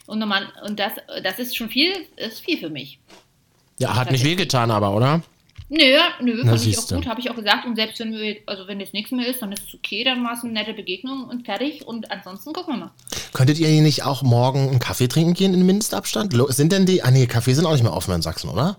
[0.06, 2.98] Und, normal, und das, das ist schon viel, ist viel für mich.
[3.78, 5.22] Ja, hat nicht wehgetan, aber, oder?
[5.68, 7.66] Nö, nö, Na, fand ich auch gut, habe ich auch gesagt.
[7.66, 10.22] Und selbst wenn wir, also wenn das nichts mehr ist, dann ist es okay, dann
[10.22, 11.86] war es eine nette Begegnung und fertig.
[11.86, 12.90] Und ansonsten gucken wir mal.
[13.32, 16.32] Könntet ihr hier nicht auch morgen einen Kaffee trinken gehen in Mindestabstand?
[16.50, 18.78] Sind denn die, ah nee, Kaffee sind auch nicht mehr offen in Sachsen, oder?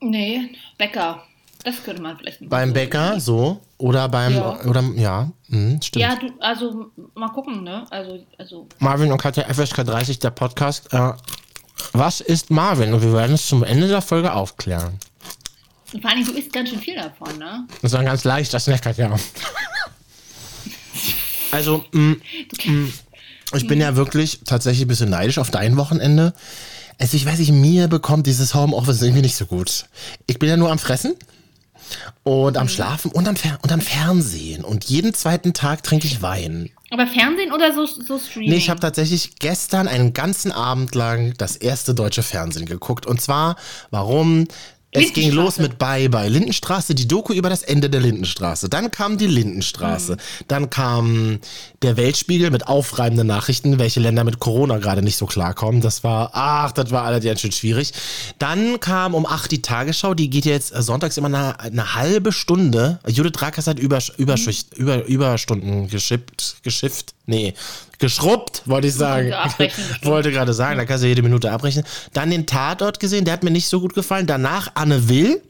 [0.00, 1.24] Nee, Bäcker.
[1.64, 4.60] Das könnte man vielleicht mal Beim Bäcker, so, oder beim, Ja.
[4.62, 6.02] oder, ja, hm, stimmt.
[6.02, 7.84] Ja, du, also mal gucken, ne?
[7.90, 10.92] Also, also Marvin und Katja, FSK 30, der Podcast.
[10.92, 11.12] Äh,
[11.92, 12.92] was ist Marvin?
[12.92, 14.98] Und wir werden es zum Ende der Folge aufklären.
[15.92, 17.66] und vor allem, du isst ganz schön viel davon, ne?
[17.80, 19.14] Das ein ganz leichter Snack, Katja.
[21.50, 22.16] Also, mh,
[22.64, 22.88] mh,
[23.54, 26.32] ich bin ja wirklich tatsächlich ein bisschen neidisch auf dein Wochenende.
[26.98, 29.86] Also ich weiß nicht, mir bekommt dieses Homeoffice irgendwie nicht so gut.
[30.26, 31.14] Ich bin ja nur am Fressen
[32.22, 34.64] und am Schlafen und am, Fer und am Fernsehen.
[34.64, 36.70] Und jeden zweiten Tag trinke ich Wein.
[36.90, 38.50] Aber Fernsehen oder so, so Streaming?
[38.50, 43.06] Nee, ich habe tatsächlich gestern einen ganzen Abend lang das erste deutsche Fernsehen geguckt.
[43.06, 43.56] Und zwar,
[43.90, 44.46] warum?
[44.94, 48.68] Es ging los mit Bye Bye Lindenstraße, die Doku über das Ende der Lindenstraße.
[48.68, 50.18] Dann kam die Lindenstraße.
[50.48, 51.38] Dann kam
[51.80, 55.80] der Weltspiegel mit aufreibenden Nachrichten, welche Länder mit Corona gerade nicht so klarkommen.
[55.80, 57.94] Das war, ach, das war allerdings schön schwierig.
[58.38, 62.98] Dann kam um acht die Tagesschau, die geht jetzt sonntags immer eine, eine halbe Stunde.
[63.06, 67.14] Judith Rakers hat Übersch Überschicht, über, Überstunden geschippt, geschifft.
[67.26, 67.54] Nee,
[67.98, 69.32] geschrubbt, wollte ich sagen.
[69.58, 69.74] Bestimmt.
[70.04, 71.84] wollte gerade sagen, da kannst du jede Minute abrechnen.
[72.12, 74.26] Dann den Tatort gesehen, der hat mir nicht so gut gefallen.
[74.26, 75.42] Danach Anne Will.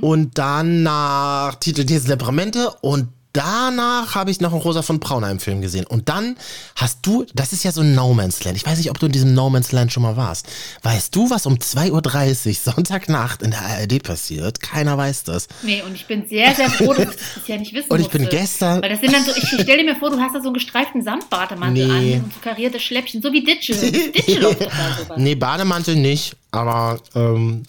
[0.00, 5.60] Und danach Titel Thesen Temperamente und danach habe ich noch einen Rosa von Braunheim Film
[5.60, 5.84] gesehen.
[5.86, 6.36] Und dann
[6.76, 8.56] hast du, das ist ja so ein No Man's Land.
[8.56, 10.46] Ich weiß nicht, ob du in diesem No Man's Land schon mal warst.
[10.82, 14.60] Weißt du, was um 2.30 Uhr Sonntagnacht in der ARD passiert?
[14.60, 15.48] Keiner weiß das.
[15.62, 18.08] Nee, und ich bin sehr, sehr froh, dass ich das bisher nicht wissen Und ich
[18.08, 18.36] bin musste.
[18.38, 20.46] gestern- Weil das sind dann so, ich stell dir mir vor, du hast da so
[20.48, 22.14] einen gestreiften Samtbademantel Nee.
[22.16, 23.44] an und so karierte Schläppchen, so wie
[24.38, 25.16] oder sowas.
[25.18, 27.64] Nee, Bademantel nicht, aber ähm,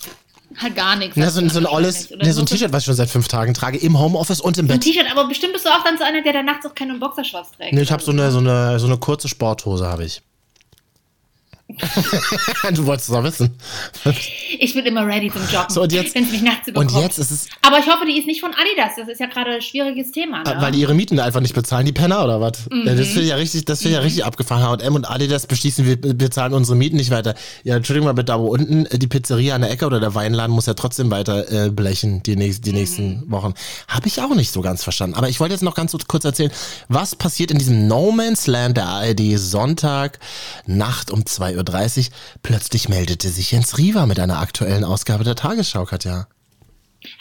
[0.62, 1.16] Halt gar nichts.
[1.16, 3.28] ja, so, ein- so ein olles, nee, so ein T-Shirt, was ich schon seit fünf
[3.28, 4.84] Tagen trage, im Homeoffice und im So ein Bett.
[4.88, 7.52] T-Shirt, aber bestimmt bist du auch dann so einer, der da nachts auch keine Boxershorts
[7.52, 7.74] trägt.
[7.74, 10.22] Nee, ich habe so eine, so, eine, so eine kurze Sporthose, habe ich.
[12.74, 13.52] Du wolltest es auch wissen.
[14.60, 17.02] Ich bin immer ready zum Joggen, So, und jetzt- wenn es mich nachts Und überkommt.
[17.04, 18.94] jetzt ist es, aber ich hoffe, die ist nicht von Adidas.
[18.98, 20.44] Das ist ja gerade ein schwieriges Thema.
[20.44, 20.56] Ne?
[20.60, 22.54] weil die ihre Mieten einfach nicht bezahlen, die Penner oder was?
[22.72, 24.64] Ja, das finde ich ja richtig, das finde ich ja richtig abgefahren.
[24.82, 27.36] H&M und Adidas beschließen, wir bezahlen unsere Mieten nicht weiter.
[27.64, 30.54] Ja, Entschuldigung mal bitte, aber unten äh, die Pizzeria an der Ecke oder der Weinladen
[30.56, 33.54] muss ja trotzdem weiter äh, blechen die, nächst, die nächsten Wochen.
[33.88, 35.16] Habe ich auch nicht so ganz verstanden.
[35.18, 36.52] Aber ich wollte jetzt noch ganz kurz erzählen,
[36.88, 40.20] was passiert in diesem No Man's Land der ARD Sonntag
[40.66, 41.65] Nacht um 2.30 Uhr.
[42.44, 46.28] Plötzlich meldete sich Jens Riva mit einer aktuellen Ausgabe der Tagesschau, Katja.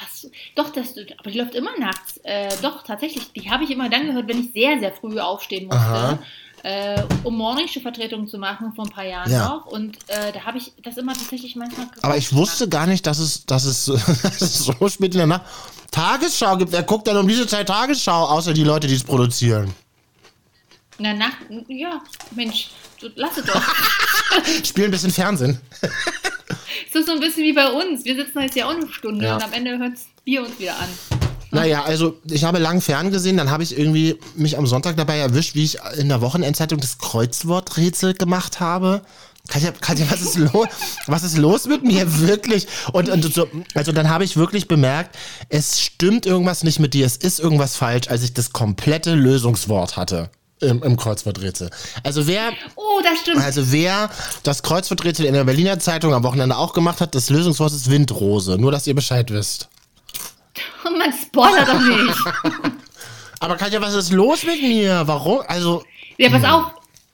[0.03, 2.19] Ach so, doch, das, aber die läuft immer nachts.
[2.25, 3.33] Äh, doch, tatsächlich.
[3.33, 5.79] Die habe ich immer dann gehört, wenn ich sehr, sehr früh aufstehen musste.
[5.81, 6.19] Aha.
[6.63, 9.49] äh, um Morningshow-Vertretung zu machen vor ein paar Jahren Ja.
[9.49, 9.67] noch.
[9.67, 12.03] Und äh, da habe ich das immer tatsächlich manchmal geguckt.
[12.05, 13.85] Aber ich wusste gar nicht, dass es, dass es,
[14.23, 15.43] dass es so spät in der Nacht
[15.91, 16.73] Tagesschau gibt.
[16.73, 19.75] Wer guckt denn um diese Zeit Tagesschau, außer die Leute, die es produzieren?
[20.97, 21.37] In der Nacht,
[21.69, 23.55] ja, Mensch, du, lass es doch.
[24.65, 25.59] Spielen ein bisschen Fernsehen.
[26.89, 28.05] Es ist so ein bisschen wie bei uns.
[28.05, 29.37] Wir sitzen jetzt ja auch eine Stunde Ja.
[29.37, 29.93] und am Ende hört
[30.25, 30.89] Bier uns wieder an.
[31.51, 35.55] Naja, also ich habe lang ferngesehen, dann habe ich irgendwie mich am Sonntag dabei erwischt,
[35.55, 39.03] wie ich in der Wochenendzeitung das Kreuzworträtsel gemacht habe.
[39.47, 40.67] Katja, Katja was, ist los,
[41.07, 42.67] was ist los mit mir wirklich?
[42.93, 45.17] Und, und so, also dann habe ich wirklich bemerkt,
[45.49, 49.97] es stimmt irgendwas nicht mit dir, es ist irgendwas falsch, als ich das komplette Lösungswort
[49.97, 50.31] hatte
[50.65, 51.71] im, im Kreuzworträtsel.
[52.03, 53.39] Also wer Oh, das stimmt.
[53.43, 54.11] also wer
[54.43, 58.59] das Kreuzworträtsel in der Berliner Zeitung am Wochenende auch gemacht hat, das Lösungswort ist Windrose.
[58.59, 59.69] Nur, dass ihr Bescheid wisst.
[60.85, 62.19] Man spoilert doch nicht.
[63.41, 65.03] Aber Katja, was ist los mit mir?
[65.07, 65.41] Warum?
[65.49, 65.83] Also,
[66.19, 66.67] Ja, pass auf.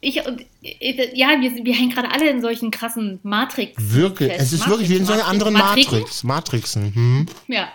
[0.03, 3.75] Ich und äh, ja, wir, wir hängen gerade alle in solchen krassen Matrix.
[3.77, 4.43] wirklich, fest.
[4.45, 5.53] es ist wirklich wie in so einer anderen?
[5.53, 6.23] Matrix.
[6.25, 6.95] Matrixen.
[6.95, 7.27] Hm?
[7.49, 7.69] Ja.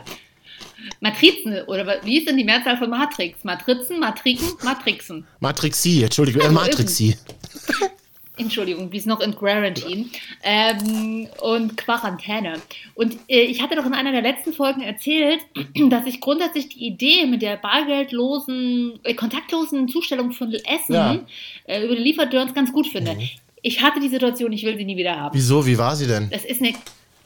[0.99, 3.43] Matrizen, oder wie ist denn die Mehrzahl von Matrix?
[3.43, 5.25] Matrizen, Matriken, Matrixen.
[5.39, 7.15] Matrixie, Entschuldigung, äh, Matrixie.
[8.37, 10.07] Entschuldigung, wie ist noch in Quarantine
[10.43, 12.61] ähm, und Quarantäne.
[12.93, 15.39] Und äh, ich hatte doch in einer der letzten Folgen erzählt,
[15.89, 21.13] dass ich grundsätzlich die Idee mit der bargeldlosen, äh, kontaktlosen Zustellung von Essen Ja.
[21.13, 21.19] Mhm.
[21.65, 23.17] äh, über die Lieferdirns ganz gut finde.
[23.61, 25.33] Ich hatte die Situation, ich will sie nie wieder haben.
[25.33, 26.29] Wieso, wie war sie denn?
[26.29, 26.73] Das ist eine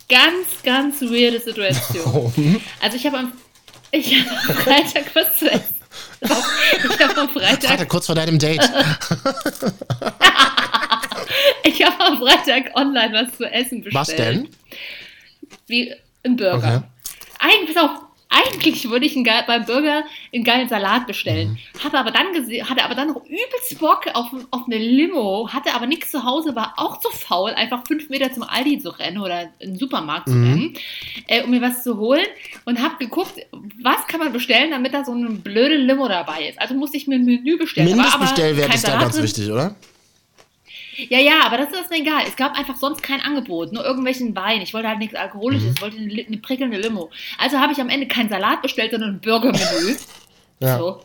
[0.08, 2.32] ganz, ganz weirde Situation.
[2.82, 3.32] Also ich habe am,
[3.92, 5.76] ich habe am Freitag was zu essen.
[6.22, 8.62] Ich habe am Freitag Vater, kurz vor deinem Date.
[11.64, 13.96] Ich habe am Freitag online was zu essen bestellt.
[13.96, 14.50] Was denn?
[15.68, 16.58] Wie ein Burger.
[16.58, 16.82] Okay.
[17.40, 17.92] Eigentlich, pass auf,
[18.30, 21.58] eigentlich würde ich einen beim Burger einen geilen Salat bestellen.
[21.74, 21.84] Mhm.
[21.84, 25.74] Hatte aber dann gesehen, hatte aber dann noch übelst Bock auf, auf eine Limo, hatte
[25.74, 29.18] aber nichts zu Hause, war auch zu faul, einfach fünf Meter zum Aldi zu rennen
[29.18, 30.48] oder in den Supermarkt zu Mhm.
[30.48, 30.74] rennen,
[31.28, 32.26] äh, um mir was zu holen
[32.66, 33.34] und habe geguckt,
[33.82, 36.62] was kann man bestellen, damit da so eine blöde Limo dabei ist.
[36.62, 37.88] Also musste ich mir ein Menü bestellen.
[37.98, 39.76] War aber Mindestbestellwert kein ist da ganz wichtig, oder?
[41.08, 42.24] Ja, ja, aber das ist mir egal.
[42.28, 44.62] Es gab einfach sonst kein Angebot, nur irgendwelchen Wein.
[44.62, 47.10] Ich wollte halt nichts Alkoholisches, ich wollte eine, eine prickelnde Limo.
[47.38, 49.96] Also habe ich am Ende keinen Salat bestellt, sondern ein Burgermenü.
[50.62, 50.78] Ja.
[50.78, 51.02] So.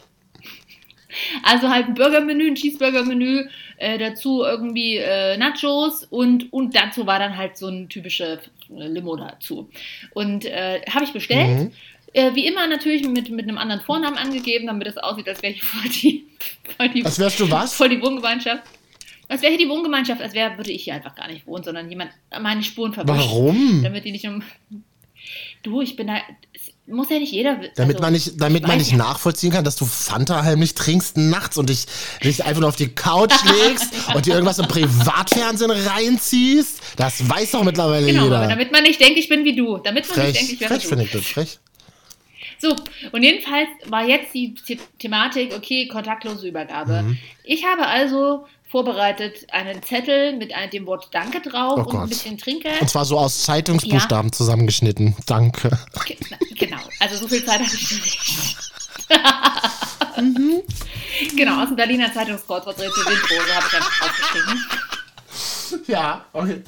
[1.45, 7.21] Also halt ein Burgermenü, ein Cheeseburger-Menü, äh, dazu irgendwie äh, Nachos und, und dazu war
[7.21, 9.71] dann halt so ein typische Limo dazu.
[10.13, 11.59] Und äh, habe ich bestellt.
[11.59, 11.73] Mhm.
[12.13, 15.53] Äh, wie immer natürlich mit, mit einem anderen Vornamen angegeben, damit es aussieht, als wäre
[15.53, 16.27] ich voll die,
[16.77, 17.75] voll die Als wärst du was?
[17.75, 18.63] voll die Wohngemeinschaft.
[19.35, 21.89] Als wäre hier die Wohngemeinschaft, als wäre, würde ich hier einfach gar nicht wohnen, sondern
[21.91, 23.19] jemand meine Spuren verwischt.
[23.19, 23.83] Warum?
[23.83, 24.45] Damit die nicht um.
[25.65, 26.19] Du, ich bin da.
[26.53, 27.61] Es muss ja nicht jeder.
[27.61, 28.97] wi- Damit also, man nicht, damit man nicht ja.
[28.99, 31.87] nachvollziehen kann, dass du Fanta heimlich trinkst nachts und dich,
[32.23, 36.81] dich einfach nur auf die Couch legst und dir irgendwas im Privatfernsehen reinziehst.
[36.97, 38.47] Das weiß doch mittlerweile Genau, jeder.
[38.47, 39.79] damit man nicht denkt, ich bin wie du.
[39.79, 40.89] Damit man nicht denkt, frech, ich wäre frech du.
[40.91, 41.59] finde ich das, frech.
[42.61, 42.77] So,
[43.13, 47.03] und jedenfalls war jetzt die The Thematik, okay, kontaktlose Übergabe.
[47.03, 47.19] Mhm.
[47.43, 52.01] Ich habe also vorbereitet einen Zettel mit ein- dem Wort Danke drauf Oh und Gott.
[52.03, 52.81] ein bisschen Trinkgeld.
[52.81, 55.15] Und zwar so aus Zeitungsbuchstaben zusammengeschnitten.
[55.27, 55.71] Danke.
[56.07, 58.57] Ge- na, Genau, also so viel Zeit hatte ich nicht.
[60.17, 60.63] Mhm.
[61.37, 64.65] Genau, aus dem Berliner Zeitungskreuzworträtsel Windrose habe ich einfach aufgeschrieben.
[65.89, 66.63] Ja, okay.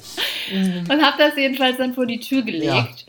[0.89, 3.05] Und habe das jedenfalls dann vor die Tür gelegt.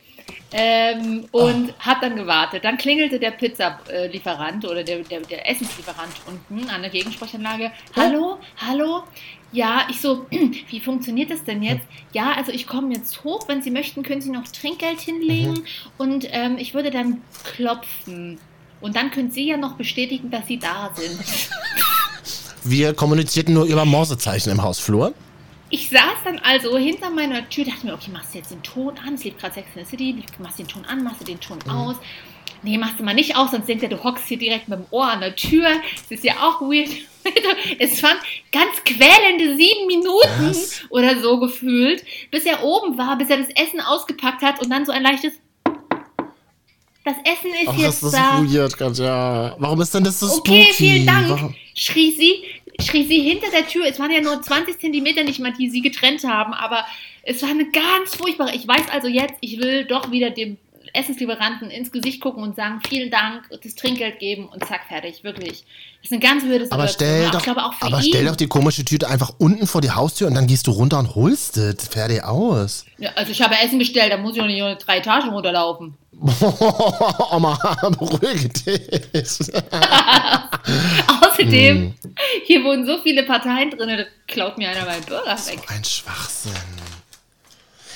[0.51, 2.65] Ähm, und habe dann gewartet.
[2.65, 7.71] Dann klingelte der Pizzalieferant oder der, der, der Essenslieferant unten an der Gegensprechanlage.
[7.95, 9.03] Hallo, hallo.
[9.53, 11.87] Ja, ich so, wie funktioniert das denn jetzt?
[12.13, 13.47] Ja, also ich komme jetzt hoch.
[13.47, 15.65] Wenn Sie möchten, können Sie noch Trinkgeld hinlegen
[15.99, 18.39] und ähm, ich würde dann klopfen.
[18.81, 21.19] Und dann können Sie ja noch bestätigen, dass Sie da sind.
[22.65, 25.15] Wir kommunizierten nur über Morsezeichen im Hausflur.
[25.71, 28.95] Ich saß dann also hinter meiner Tür, dachte mir, okay, machst du jetzt den Ton
[29.07, 29.15] an?
[29.15, 31.41] Es lief gerade Sex in the City, machst du den Ton an, machst du den
[31.41, 31.71] Ton Mhm.
[31.71, 31.97] aus?
[32.63, 34.87] Nee, machst du mal nicht aus, sonst denkt er, du hockst hier direkt mit dem
[34.91, 35.69] Ohr an der Tür.
[35.95, 36.89] Das ist ja auch weird.
[37.79, 38.17] Es waren
[38.51, 40.81] ganz quälende sieben Minuten Was?
[40.89, 44.87] oder so gefühlt, bis er oben war, bis er das Essen ausgepackt hat und dann
[44.87, 45.35] so ein leichtes.
[47.05, 48.43] Das Essen ist Ach, jetzt das ist da.
[48.43, 49.55] weird, Katja.
[49.59, 50.73] Warum ist denn das so Okay, spooky?
[50.75, 51.55] vielen Dank, Warum?
[51.75, 52.45] schrie sie,
[52.81, 53.87] schrie sie hinter der Tür.
[53.87, 56.85] Es waren ja nur 20 Zentimeter nicht mal, die sie getrennt haben, aber
[57.23, 58.55] es war eine ganz furchtbare.
[58.55, 60.57] Ich weiß also jetzt, ich will doch wieder dem
[60.93, 65.25] Essenslieferanten ins Gesicht gucken und sagen, vielen Dank, das Trinkgeld geben und zack, fertig.
[65.25, 65.65] Wirklich.
[66.03, 66.73] Das ist eine ganz Situation.
[66.73, 68.03] Aber stell doch, glaube aber ihn.
[68.03, 70.99] stell doch die komische Tüte einfach unten vor die Haustür und dann gehst du runter
[70.99, 71.89] und holst es.
[71.89, 72.85] Fertig aus.
[72.99, 75.95] ja, also ich habe Essen bestellt, da muss ich auch nicht nur drei Etagen runterlaufen.
[77.31, 77.59] Oma,
[77.99, 79.39] beruhige dich.
[81.23, 81.95] Außerdem, Hm.
[82.45, 85.61] Hier wohnen so viele Parteien drin, da klaut mir einer meinen Burger weg.
[85.69, 86.53] Ein Schwachsinn.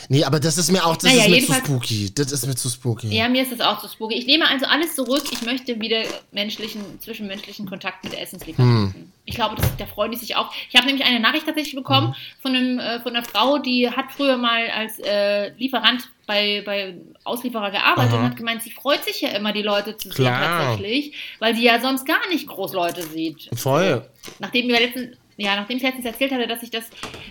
[0.08, 2.12] Nee, aber das ist mir auch, das Naja, ist mir zu spooky.
[2.14, 3.08] Das ist mir zu spooky.
[3.08, 4.14] Ja, mir ist das auch zu spooky.
[4.14, 5.24] Ich nehme also alles zurück.
[5.30, 8.94] Ich möchte wieder menschlichen, zwischenmenschlichen Kontakt mit Essenslieferanten.
[8.94, 9.12] Hm.
[9.24, 10.50] Ich glaube, das, da freuen die sich auch.
[10.68, 12.14] Ich habe nämlich eine Nachricht tatsächlich bekommen Hm.
[12.40, 16.94] von, einem, äh, von einer Frau, die hat früher mal als äh, Lieferant bei, bei
[17.24, 18.18] Auslieferer gearbeitet Aha.
[18.20, 20.66] und hat gemeint, sie freut sich ja immer, die Leute zu sehen Klar.
[20.76, 23.48] tatsächlich, weil sie ja sonst gar nicht groß Leute sieht.
[23.54, 24.08] Voll.
[24.38, 26.84] Nachdem wir letztens, ja, nachdem ich letztens erzählt hatte, dass ich das,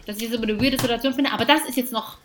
[0.05, 2.17] dass ich das so eine weirde Situation finde, aber das ist jetzt noch.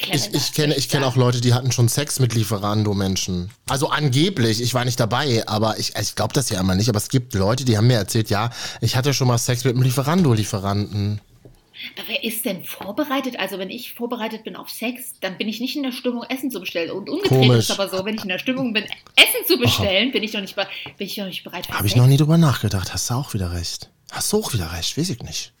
[0.00, 3.50] Ich, ich kenne ich kenne auch Leute, die hatten schon Sex mit Lieferando-Menschen.
[3.68, 6.88] Also angeblich, ich war nicht dabei, aber ich, ich glaube das ja immer nicht.
[6.88, 8.50] Aber es gibt Leute, die haben mir erzählt, ja,
[8.80, 11.20] ich hatte schon mal Sex mit einem Lieferando-Lieferanten.
[11.96, 13.38] Aber wer ist denn vorbereitet?
[13.38, 16.50] Also, wenn ich vorbereitet bin auf Sex, dann bin ich nicht in der Stimmung, Essen
[16.50, 16.90] zu bestellen.
[16.90, 17.58] Und umgedreht Komisch.
[17.58, 18.84] ist es aber so, wenn ich in der Stimmung bin,
[19.16, 22.06] Essen zu bestellen, bin ich doch nicht, bin ich doch nicht bereit Habe ich noch
[22.06, 22.92] nie drüber nachgedacht.
[22.92, 23.90] Hast du auch wieder recht.
[24.10, 25.52] Hast du auch wieder recht, weiß ich nicht.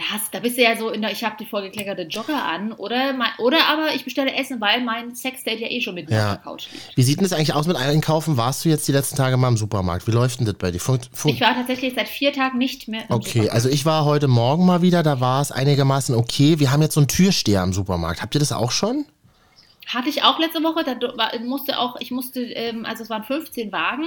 [0.00, 2.72] Da, hast, da bist du ja so in der, ich habe die vorgekleckerte Jogger an.
[2.72, 6.16] Oder, mein, oder aber ich bestelle Essen, weil mein Sexdate ja eh schon mit mir
[6.16, 6.24] Ja.
[6.28, 6.96] auf der Couch liegt.
[6.96, 8.38] Wie sieht denn das eigentlich aus mit Einkaufen?
[8.38, 10.06] Warst du jetzt die letzten Tage mal im Supermarkt?
[10.06, 10.80] Wie läuft denn das bei dir?
[10.80, 13.52] Funkt, Ich war tatsächlich seit vier Tagen nicht mehr im Okay, Supermarkt.
[13.54, 16.58] also ich war heute Morgen mal wieder, da war es einigermaßen okay.
[16.58, 18.22] Wir haben jetzt so einen Türsteher im Supermarkt.
[18.22, 19.04] Habt ihr das auch schon?
[19.86, 20.94] Hatte ich auch letzte Woche, da
[21.44, 24.04] musste auch, ich musste, ähm, also es waren 15 Wagen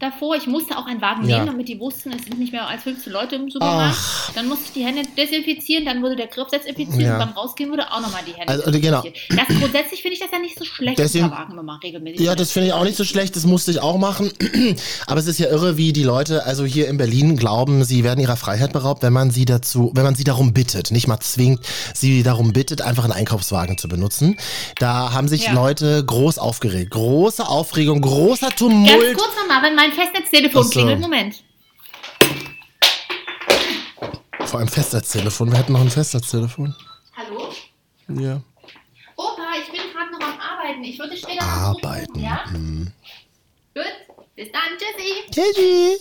[0.00, 1.36] davor, ich musste auch einen Wagen Ja.
[1.36, 3.96] nehmen, damit die wussten, es sind nicht mehr als 15 Leute im Supermarkt.
[4.34, 7.12] Dann musste ich die Hände desinfizieren, dann wurde der Griff desinfiziert Ja.
[7.14, 9.00] und beim Rausgehen wurde auch nochmal die Hände Also, genau.
[9.00, 9.38] desinfiziert.
[9.48, 12.20] Das grundsätzlich finde ich das ja nicht so schlecht, Deswegen- Wagen immer regelmäßig.
[12.20, 14.30] Ja, das finde ich auch nicht so schlecht, das musste ich auch machen.
[15.06, 18.20] Aber es ist ja irre, wie die Leute, also hier in Berlin, glauben, sie werden
[18.20, 21.60] ihrer Freiheit beraubt, wenn man sie dazu, wenn man sie darum bittet, nicht mal zwingt,
[21.94, 24.36] sie darum bittet, einfach einen Einkaufswagen zu benutzen.
[24.78, 25.52] Da haben sich Ja.
[25.52, 26.90] Leute groß aufgeregt.
[26.90, 29.16] Große Aufregung, großer Ganz Tumult.
[29.16, 30.70] kurz nochmal, wenn mein Festnetztelefon so.
[30.70, 31.44] klingelt, Moment.
[34.46, 35.50] Vor allem Festnetztelefon.
[35.50, 36.74] Wir hätten noch ein Festnetztelefon.
[37.16, 37.52] Hallo?
[38.08, 38.40] Ja.
[39.16, 40.84] Opa, ich bin gerade noch am Arbeiten.
[40.84, 42.20] Ich würde später Arbeiten.
[42.20, 42.44] Ja?
[42.50, 42.92] Hm.
[43.74, 43.84] Gut,
[44.36, 45.30] bis dann, tschüssi.
[45.30, 45.98] Tschüssi.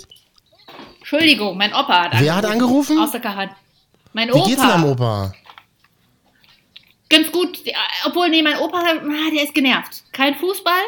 [0.99, 2.97] Entschuldigung, mein Opa hat Wer hat angerufen?
[2.97, 3.57] Aus der Quarantäne.
[4.13, 4.45] Mein Wie Opa.
[4.45, 5.33] geht's denn am Opa?
[7.09, 7.59] Ganz gut.
[8.05, 10.03] Obwohl, nee, mein Opa, ah, der ist genervt.
[10.11, 10.81] Kein Fußball.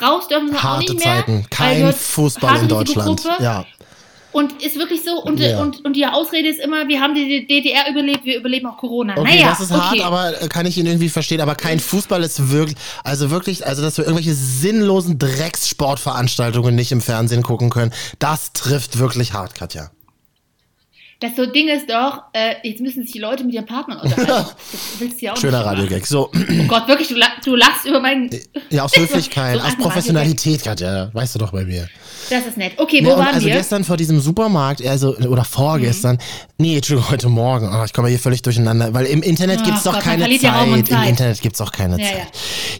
[0.00, 1.16] Raus dürfen sie auch Harte nicht mehr.
[1.16, 1.46] Zeiten.
[1.50, 3.10] Kein Fußball in Deutschland.
[3.10, 3.42] Risikogruppe.
[3.44, 3.66] Ja.
[4.32, 5.22] Und ist wirklich so.
[5.22, 5.60] Und, Ja.
[5.60, 9.12] und, und die Ausrede ist immer, wir haben die DDR überlebt, wir überleben auch Corona.
[9.18, 9.80] Okay, naja, das ist okay.
[9.80, 11.42] hart, aber äh, kann ich ihn irgendwie verstehen.
[11.42, 17.02] Aber kein Fußball ist wirklich, also wirklich, also dass wir irgendwelche sinnlosen Dreckssportveranstaltungen nicht im
[17.02, 19.90] Fernsehen gucken können, das trifft wirklich hart, Katja.
[21.22, 24.26] Das so Ding ist doch, äh, jetzt müssen sich die Leute mit ihren Partnern unterhalten.
[24.72, 25.64] das willst du ja auch Schöner.
[25.64, 26.04] Radiogag.
[26.06, 28.28] So, Oh Gott, wirklich, du, du lachst über meinen.
[28.70, 31.88] ja, aus Höflichkeit, So aus Professionalität, Katja, weißt du doch bei mir.
[32.28, 32.72] Das ist nett.
[32.76, 33.54] Okay, wo Ja, und waren also wir?
[33.54, 36.18] gestern vor diesem Supermarkt, also, oder vorgestern,
[36.58, 39.84] nee, Entschuldigung, heute Morgen, oh, ich komme hier völlig durcheinander, weil im Internet Ach gibt's
[39.84, 40.66] doch Gott, keine Zeit.
[40.66, 41.02] Im.
[41.04, 42.18] Internet gibt's auch keine Ja, Zeit.
[42.18, 42.24] ja.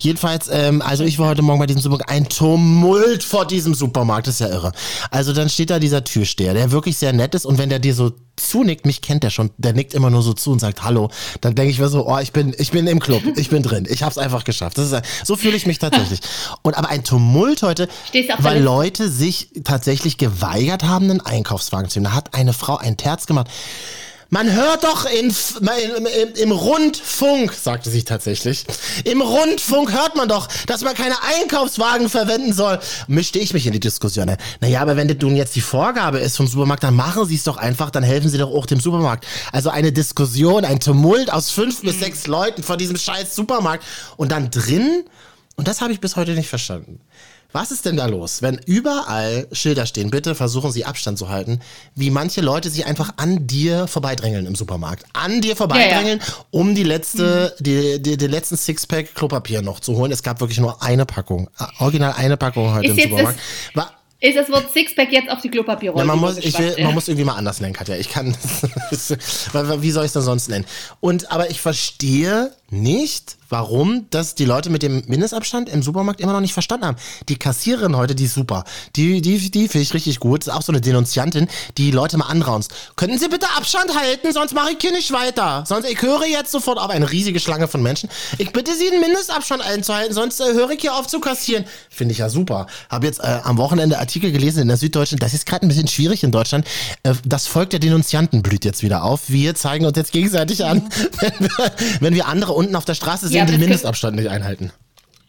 [0.00, 4.26] Jedenfalls, ähm, also ich war heute Morgen bei diesem Supermarkt, ein Tumult vor diesem Supermarkt,
[4.26, 4.72] das ist ja irre.
[5.10, 7.94] Also dann steht da dieser Türsteher, der wirklich sehr nett ist und wenn der dir
[7.94, 11.10] so zunickt, mich kennt der schon, der nickt immer nur so zu und sagt Hallo,
[11.40, 13.86] dann denke ich mir so, oh, ich bin, ich bin im Club, ich bin drin,
[13.88, 14.78] ich hab's einfach geschafft.
[14.78, 16.20] Das ist, so fühle ich mich tatsächlich.
[16.62, 17.88] Und aber ein Tumult heute,
[18.38, 18.62] weil?
[18.62, 22.10] Leute sich tatsächlich geweigert haben, einen Einkaufswagen zu nehmen.
[22.10, 23.48] Da hat eine Frau ein Terz gemacht.
[24.32, 28.64] Man hört doch in, im, im, im Rundfunk, sagte sie tatsächlich,
[29.04, 32.78] im Rundfunk hört man doch, dass man keine Einkaufswagen verwenden soll.
[33.08, 34.30] Mischte ich mich in die Diskussion.
[34.30, 34.38] ein.
[34.62, 37.44] Naja, aber wenn das nun jetzt die Vorgabe ist vom Supermarkt, dann machen sie es
[37.44, 39.26] doch einfach, dann helfen sie doch auch dem Supermarkt.
[39.52, 43.84] Also eine Diskussion, ein Tumult aus fünf bis sechs Leuten vor diesem scheiß Supermarkt.
[44.16, 45.04] Und dann drin,
[45.56, 47.00] und das habe ich bis heute nicht verstanden.
[47.52, 51.60] Was ist denn da los, wenn überall Schilder stehen, bitte versuchen Sie Abstand zu halten,
[51.94, 55.04] wie manche Leute sich einfach an dir vorbeidrängeln im Supermarkt.
[55.12, 60.12] An dir vorbeidrängeln, um die letzte, die, die, den letzten Sixpack Klopapier noch zu holen.
[60.12, 61.50] Es gab wirklich nur eine Packung.
[61.58, 63.40] Äh, Original eine Packung heute Ist im Supermarkt.
[63.74, 66.02] War, Ist das Wort Sixpack jetzt auf die Klopapierrolle?
[66.02, 66.86] ja, man, muss, ich will, übergespannt?
[66.86, 67.96] man muss irgendwie mal anders nennen, Katja.
[67.96, 68.34] Ich kann.
[68.92, 70.64] wie soll ich es denn sonst nennen?
[71.00, 76.32] Und aber ich verstehe nicht, warum das die Leute mit dem Mindestabstand im Supermarkt immer
[76.32, 76.96] noch nicht verstanden haben.
[77.28, 78.64] Die Kassiererin heute, die ist super.
[78.96, 80.44] Die, die, die finde ich richtig gut.
[80.44, 82.72] Ist auch so eine Denunziantin, die Leute mal anraunst.
[82.96, 85.64] Könnten Sie bitte Abstand halten, sonst mache ich hier nicht weiter.
[85.66, 88.08] Sonst, ich höre jetzt sofort auf eine riesige Schlange von Menschen.
[88.38, 91.66] Ich bitte Sie, einen Mindestabstand einzuhalten, sonst äh, höre ich hier auf zu kassieren.
[91.90, 92.66] Finde ich ja super.
[92.88, 95.18] Habe jetzt äh, am Wochenende Artikel gelesen in der Süddeutschen.
[95.18, 96.66] Das ist gerade ein bisschen schwierig in Deutschland.
[97.02, 99.28] Äh, das Volk der Denunzianten blüht jetzt wieder auf.
[99.28, 100.88] Wir zeigen uns jetzt gegenseitig an,
[101.20, 104.28] wenn wir, wenn wir andere unten auf der Straße sehen, Ja, die den Mindestabstand nicht
[104.28, 104.72] einhalten.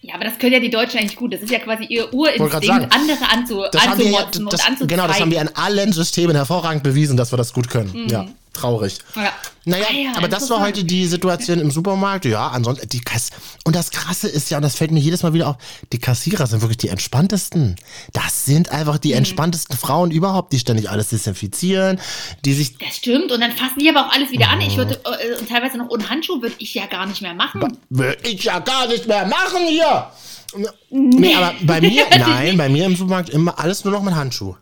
[0.01, 1.33] Ja, aber das können ja die Deutschen eigentlich gut.
[1.33, 4.87] Das ist ja quasi ihr Urinstinkt, sagen, andere anzu, Das ja, anzumotzen das, und anzuzeigen.
[4.87, 8.07] genau, das haben wir an allen Systemen hervorragend bewiesen, dass wir das gut können.
[8.09, 8.99] Ja, traurig.
[9.15, 9.31] Ja.
[9.65, 12.25] Naja, Ah ja, aber das war heute die Situation im Supermarkt.
[12.25, 13.29] Ja, ansonsten, die Kass
[13.63, 15.55] und das Krasse ist ja, und das fällt mir jedes Mal wieder auf,
[15.93, 17.77] die Kassierer sind wirklich die entspanntesten.
[18.11, 19.01] Das sind einfach Mhm.
[19.01, 21.99] die entspanntesten Frauen überhaupt, die ständig alles desinfizieren,
[22.43, 23.31] die sich Das stimmt.
[23.31, 24.57] Und dann fassen die aber auch alles wieder an.
[24.59, 24.65] Mhm.
[24.65, 27.77] Ich würde, äh, und teilweise noch ohne Handschuhe würde ich ja gar nicht mehr machen.
[27.89, 30.07] Will ich ja gar nicht mehr machen hier.
[30.89, 34.55] Nee, aber bei mir, nein, bei mir im Supermarkt immer alles nur noch mit Handschuh.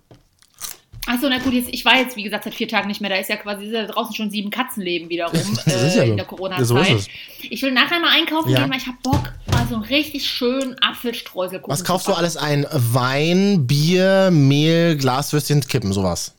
[1.14, 3.10] Achso, na gut, jetzt, ich war jetzt, wie gesagt, seit vier Tagen nicht mehr.
[3.10, 6.04] Da ist ja quasi ist ja draußen schon sieben Katzenleben wieder rum Das ist ja
[6.04, 6.12] äh, so.
[6.12, 6.90] in der So Corona-Zeit.
[6.90, 7.10] ist
[7.42, 7.48] es.
[7.50, 8.60] ich will nachher mal einkaufen Ja.
[8.62, 12.38] gehen, weil ich habe Bock, mal so einen richtig schönen Apfelstreuselkuchen Was kaufst du alles
[12.38, 12.66] ein?
[12.72, 16.34] Wein, Bier, Mehl, Glaswürstchen, Kippen, sowas.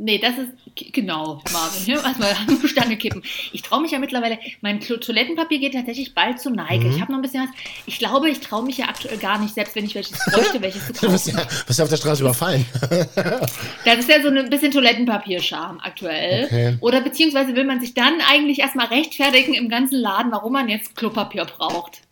[0.00, 1.82] Nee, das ist genau, Marvin.
[1.84, 2.34] Hier erstmal
[2.66, 3.22] Stange kippen.
[3.52, 6.84] Ich traue mich ja mittlerweile, mein Toilettenpapier geht tatsächlich bald zur Neige.
[6.86, 6.94] Mhm.
[6.94, 7.50] Ich habe noch ein bisschen was.
[7.84, 10.86] Ich glaube, ich traue mich ja aktuell gar nicht, selbst wenn ich welches bräuchte, welches
[10.86, 11.38] zu Du bist kaufen.
[11.38, 12.64] ja, bist ja auf der Straße überfallen.
[13.84, 16.44] Das ist ja so ein bisschen Toilettenpapier-Charme aktuell.
[16.44, 16.76] Okay.
[16.80, 20.94] Oder beziehungsweise will man sich dann eigentlich erstmal rechtfertigen im ganzen Laden, warum man jetzt
[20.94, 22.02] Klopapier braucht.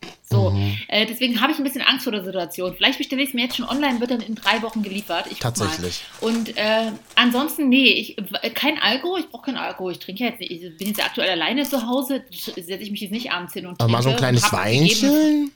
[0.87, 2.73] Äh, deswegen habe ich ein bisschen Angst vor der Situation.
[2.75, 5.25] Vielleicht bestelle ich es mir jetzt schon online, wird dann in drei Wochen geliefert.
[5.29, 6.03] Ich Tatsächlich.
[6.21, 6.27] Mal.
[6.29, 8.15] Und äh, ansonsten, nee, ich,
[8.53, 9.91] kein Alkohol, ich brauche keinen Alkohol.
[9.91, 13.11] Ich trinke jetzt nicht, ich bin jetzt aktuell alleine zu Hause, setze ich mich jetzt
[13.11, 13.91] nicht abends hin und Aber trinke.
[13.91, 15.51] mal so ein kleines Weinchen.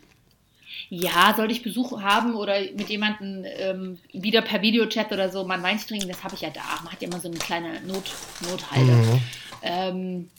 [0.90, 5.56] ja, sollte ich Besuch haben oder mit jemandem ähm, wieder per Videochat oder so mal
[5.56, 6.62] ein Weinchen trinken, das habe ich ja da.
[6.84, 8.92] Man hat ja immer so eine kleine Not, Nothalde.
[8.92, 9.22] Mhm.
[9.64, 10.30] Ähm,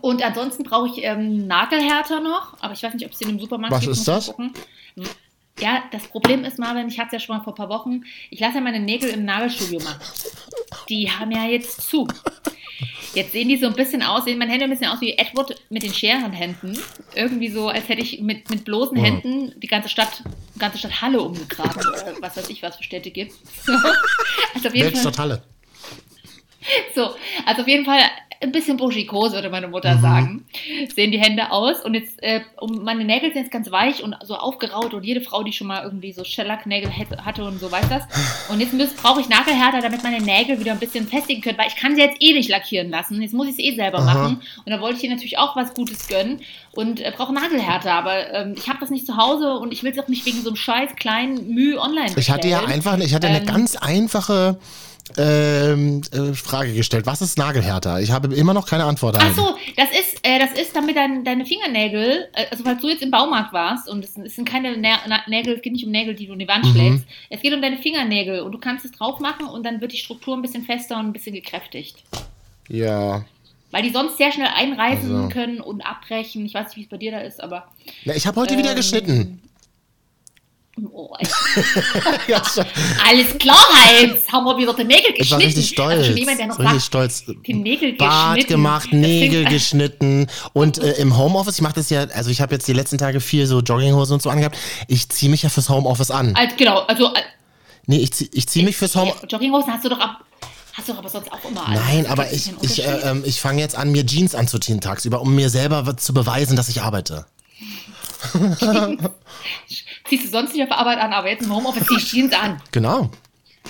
[0.00, 3.38] und ansonsten brauche ich ähm, Nagelhärter noch, aber ich weiß nicht, ob es den im
[3.40, 3.92] Supermarkt Was gibt.
[3.92, 4.26] ist muss ich das?
[4.26, 4.52] gucken.
[5.60, 8.02] Ja, das Problem ist, Marvin, ich hatte es ja schon mal vor ein paar Wochen,
[8.30, 10.00] ich lasse ja meine Nägel im Nagelstudio machen.
[10.88, 12.08] Die haben ja jetzt zu.
[13.14, 15.54] Jetzt sehen die so ein bisschen aus, sehen meine Hände ein bisschen aus wie Edward
[15.68, 16.78] mit den Scherenhänden.
[17.14, 19.04] Irgendwie so, als hätte ich mit, mit bloßen Mhm.
[19.04, 20.22] Händen die ganze Stadt,
[20.58, 23.32] ganze Stadt Halle umgegraben oder was weiß ich, was für Städte gibt.
[23.66, 23.72] So.
[24.54, 25.42] Also auf jeden Fall, Halle.
[26.94, 27.14] so,
[27.46, 28.00] also auf jeden Fall
[28.42, 30.00] ein bisschen buschikos, würde meine Mutter Mhm.
[30.02, 30.44] sagen.
[30.94, 34.16] Sehen die Hände aus und jetzt, äh, um, meine Nägel sind jetzt ganz weich und
[34.24, 37.70] so aufgeraut und jede Frau, die schon mal irgendwie so Shellac-Nägel hätte- hatte und so
[37.70, 38.02] weiß das.
[38.50, 41.76] Und jetzt brauche ich Nagelhärter, damit meine Nägel wieder ein bisschen festigen können, weil ich
[41.76, 43.20] kann sie jetzt eh nicht lackieren lassen.
[43.22, 44.14] Jetzt muss ich es eh selber Aha.
[44.14, 44.42] machen.
[44.64, 46.40] Und da wollte ich ihr natürlich auch was Gutes gönnen
[46.72, 49.92] und äh, brauche Nagelhärter, aber ähm, ich habe das nicht zu Hause und ich will
[49.92, 52.18] es auch nicht wegen so einem scheiß kleinen Mühe online bestellen.
[52.18, 54.58] Ich hatte ja einfach, ich hatte eine Ähm, ganz einfache
[55.18, 57.06] ähm, äh, Frage gestellt.
[57.06, 58.00] Was ist Nagelhärter?
[58.00, 61.24] Ich habe immer noch keine Antwort Ach so, das ist, äh, das ist, damit dein,
[61.24, 64.76] deine Fingernägel, äh, also falls du jetzt im Baumarkt warst und es, es sind keine
[64.76, 64.90] Nä
[65.28, 66.70] Nägel, es geht nicht um Nägel, die du in die Wand Mhm.
[66.72, 69.92] schlägst, es geht um deine Fingernägel und du kannst es drauf machen und dann wird
[69.92, 72.04] die Struktur ein bisschen fester und ein bisschen gekräftigt.
[72.68, 73.24] Ja.
[73.70, 75.28] Weil die sonst sehr schnell einreißen Also.
[75.28, 76.44] können und abbrechen.
[76.44, 77.68] Ich weiß nicht, wie es bei dir da ist, aber.
[78.04, 79.42] Na, ich habe heute wieder Ähm, geschnitten.
[80.80, 81.14] Oh.
[83.06, 84.26] Alles klar, Heinz!
[84.32, 85.22] Haben wir wieder die Nägel geschnitten.
[85.22, 85.98] ich war richtig stolz.
[85.98, 87.24] Also jemand, der noch richtig sagt, stolz.
[87.46, 88.52] die Nägel Bart geschnitten.
[88.54, 92.66] gemacht, Nägel geschnitten und äh, im Homeoffice, ich mache das ja, also ich habe jetzt
[92.66, 94.56] die letzten Tage viel so Jogginghosen und so angehabt.
[94.88, 96.34] Ich ziehe mich ja fürs Homeoffice an.
[96.36, 97.06] Also, genau, also.
[97.14, 97.20] äh,
[97.86, 100.24] Nee, ich ziehe ich zieh mich fürs Home Jogginghosen hast du doch ab.
[100.72, 101.66] Hast du doch aber sonst auch immer.
[101.66, 101.74] an.
[101.74, 105.34] Nein, aber ich, ich, äh, ähm, ich fange jetzt an, mir Jeans anzuziehen tagsüber, um
[105.34, 107.26] mir selber zu beweisen, dass ich arbeite.
[110.08, 112.60] Ziehst du sonst nicht auf Arbeit an, aber jetzt im Homeoffice ziehst du Jeans an.
[112.72, 113.10] Genau.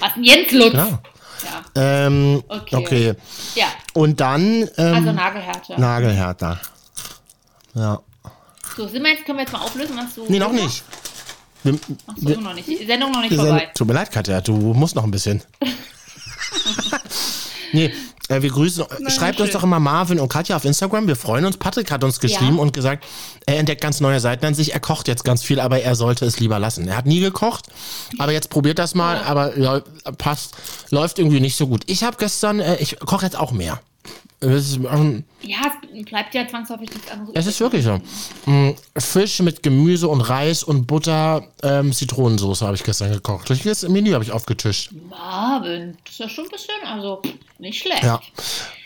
[0.01, 0.73] Was denn Jens Lutz?
[0.73, 0.99] Genau.
[1.45, 2.07] Ja.
[2.07, 2.77] Ähm, okay.
[2.77, 3.15] Okay.
[3.57, 5.81] ja, Und dann ähm, also Nagelhärte.
[5.81, 6.61] Nagelhärter.
[7.75, 8.01] Ja.
[8.77, 10.25] So, sind wir jetzt, können wir jetzt mal auflösen, was du.
[10.29, 10.85] Nee, noch nicht.
[11.65, 12.69] Wir, Ach so, noch nicht.
[12.69, 13.71] Die Sendung noch nicht wir vorbei.
[13.75, 15.43] tut mir leid, Katja, du musst noch ein bisschen.
[17.73, 17.93] nee,
[18.29, 18.85] äh, wir grüßen.
[19.09, 19.59] schreibt uns schön.
[19.59, 21.07] doch immer Marvin und Katja auf Instagram.
[21.07, 21.57] Wir freuen uns.
[21.57, 22.63] Patrick hat uns geschrieben Ja.
[22.63, 23.05] und gesagt,
[23.47, 24.73] er entdeckt ganz neue Seiten an sich.
[24.73, 26.87] Er kocht jetzt ganz viel, aber er sollte es lieber lassen.
[26.89, 27.67] Er hat nie gekocht,
[28.19, 29.23] aber jetzt probiert das mal.
[29.25, 29.81] Aber ja,
[30.19, 30.55] passt,
[30.91, 31.83] läuft irgendwie nicht so gut.
[31.87, 33.81] Ich habe gestern, äh, ich koche jetzt auch mehr.
[34.43, 35.59] Es ist, ähm, Ja,
[35.97, 37.31] es bleibt ja zwangsläufig nichts anderes.
[37.35, 38.01] es ist wirklich so.
[38.47, 43.49] Mm, Fisch mit Gemüse und Reis und Butter, ähm, Zitronensoße habe ich gestern gekocht.
[43.49, 44.91] Das Menü habe ich aufgetischt.
[45.09, 47.23] Marvin, das ist ja schon ein bisschen, also
[47.59, 48.03] nicht schlecht.
[48.03, 48.21] Ja.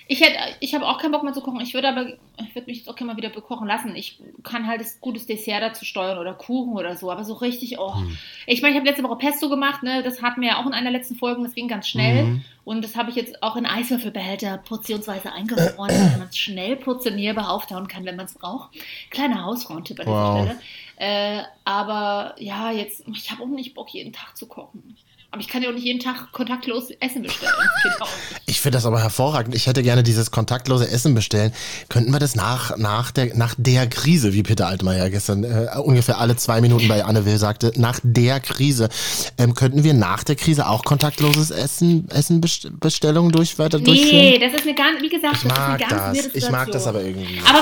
[0.09, 1.61] Ich hätte, ich habe auch keinen Bock mehr zu kochen.
[1.61, 3.97] Ich würde aber, ich würde mich jetzt auch gerne mal wieder bekochen lassen.
[3.97, 7.79] Ich kann halt das gutes Dessert dazu steuern oder Kuchen oder so, aber so richtig,
[7.79, 7.95] oh.
[7.95, 8.16] Hm.
[8.47, 10.03] Ich meine, ich habe letzte Woche Pesto gemacht, ne?
[10.05, 12.25] Das hatten wir ja auch in einer letzten Folge, das ging ganz schnell.
[12.25, 12.45] Mhm.
[12.64, 17.51] Und das habe ich jetzt auch in Eiswürfelbehälter portionsweise eingefroren, damit man es schnell portionierbar
[17.51, 18.71] auftauen kann, wenn man es braucht.
[19.11, 20.40] Kleiner Hausfrauentipp an Wow.
[20.40, 20.61] dieser Stelle.
[20.99, 24.97] Äh, aber ja, jetzt, ich habe auch nicht Bock, jeden Tag zu kochen.
[25.37, 27.53] Aber ich kann ja auch nicht jeden Tag kontaktlos Essen bestellen.
[27.85, 28.11] Nicht.
[28.46, 29.55] Ich finde das aber hervorragend.
[29.55, 31.53] Ich hätte gerne dieses kontaktlose Essen bestellen.
[31.90, 36.16] Könnten wir das nach, nach, der, nach der Krise, wie Peter Altmaier gestern äh, ungefähr
[36.18, 38.89] alle zwei Minuten bei Anne Will sagte, nach der Krise,
[39.37, 44.41] ähm, könnten wir nach der Krise auch kontaktloses Essen, Essenbestellungen durch, weiter Nee, durchführen?
[44.41, 46.34] das ist eine ganz, wie gesagt, Ich das mag ist eine ganz das.
[46.34, 47.41] Ich mag das aber irgendwie.
[47.47, 47.61] Aber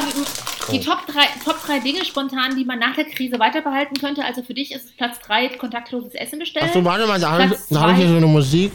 [0.73, 4.25] die Top drei, Top drei Dinge spontan, die man nach der Krise weiter behalten könnte.
[4.25, 6.67] Also für dich ist Platz drei kontaktloses Essen bestellen.
[6.71, 8.73] Ach so, warte mal, Platz da hab ich hier so eine Musik.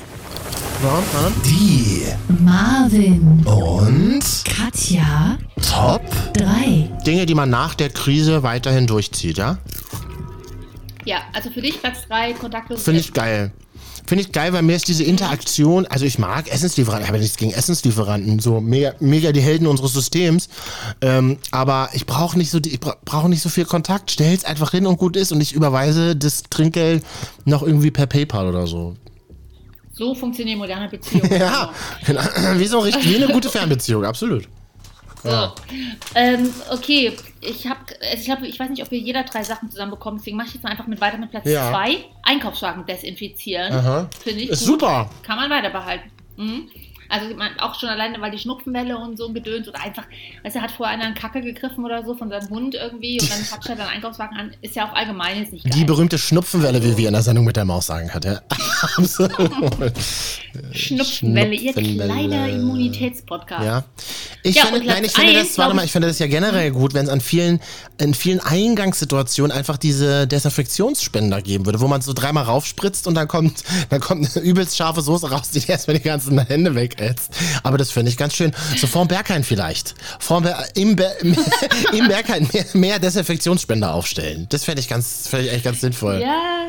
[0.81, 1.33] So, warte.
[1.45, 2.05] Die
[2.41, 6.01] Marvin, Und Katja, Top
[6.33, 6.89] 3.
[7.05, 9.57] Dinge, die man nach der Krise weiterhin durchzieht, ja?
[11.05, 13.51] Ja, also für dich Platz drei kontaktloses Finde ich geil.
[14.09, 17.37] Finde ich geil, weil mir ist diese Interaktion, also ich mag Essenslieferanten, ich habe nichts
[17.37, 20.49] gegen Essenslieferanten, so mega, mega die Helden unseres Systems.
[21.01, 24.09] Ähm, aber ich brauche nicht so die, ich bra- brauche nicht so viel Kontakt.
[24.09, 27.03] Stell's einfach hin und gut ist und ich überweise das Trinkgeld
[27.45, 28.95] noch irgendwie per PayPal oder so.
[29.93, 31.29] So funktionieren moderne Beziehungen.
[31.39, 31.71] Ja,
[32.03, 32.21] genau.
[32.55, 34.47] wie so richtig, wie eine gute Fernbeziehung, absolut.
[35.23, 35.51] So.
[36.15, 37.79] Ähm, okay, ich habe,
[38.13, 40.53] ich glaube, ich weiß nicht, ob wir jeder drei Sachen zusammen bekommen, deswegen mache ich
[40.55, 41.69] jetzt mal einfach mit weiter mit Platz Ja.
[41.71, 41.97] zwei.
[42.23, 44.07] Einkaufswagen desinfizieren.
[44.23, 44.79] Finde ich Ist gut.
[44.79, 45.09] super.
[45.23, 46.09] Kann man weiter behalten.
[46.37, 46.69] Mhm.
[47.09, 47.25] Also
[47.59, 50.03] auch schon alleine, weil die Schnupfenwelle und so Gedöns oder einfach,
[50.43, 53.29] weißt du, hat vorher einer einen Kacke gegriffen oder so von seinem Hund irgendwie und
[53.31, 55.73] dann patscht er den Einkaufswagen an, ist ja auch allgemein jetzt nicht geil.
[55.75, 58.41] Die berühmte Schnupfenwelle, wie wir in der Sendung mit der Maus sagen hat, ja.
[58.97, 59.31] Absolut.
[60.71, 62.13] Schnupfenwelle, ihr Schnupfenwelle.
[62.13, 63.63] kleiner Immunitätspodcast.
[63.65, 63.83] Ja.
[64.43, 66.71] Ich Ja, finde, nein, ich finde eins, das, warte mal, ich- finde das ja generell
[66.71, 67.59] gut, wenn es an vielen,
[67.99, 73.27] in vielen Eingangssituationen einfach diese Desinfektionsspender geben würde, wo man so dreimal raufspritzt und dann
[73.27, 77.33] kommt, dann kommt eine übelst scharfe Soße raus, die erstmal die ganzen Hände wegätzt.
[77.63, 78.51] Aber das finde ich ganz schön.
[78.77, 79.95] So vorm Berghain vielleicht.
[80.19, 81.11] Vorm Ber im, Ber
[81.93, 84.47] im Berghain mehr, mehr Desinfektionsspender aufstellen.
[84.49, 86.21] Das fände ich ganz, ich echt ganz sinnvoll.
[86.21, 86.65] Ja,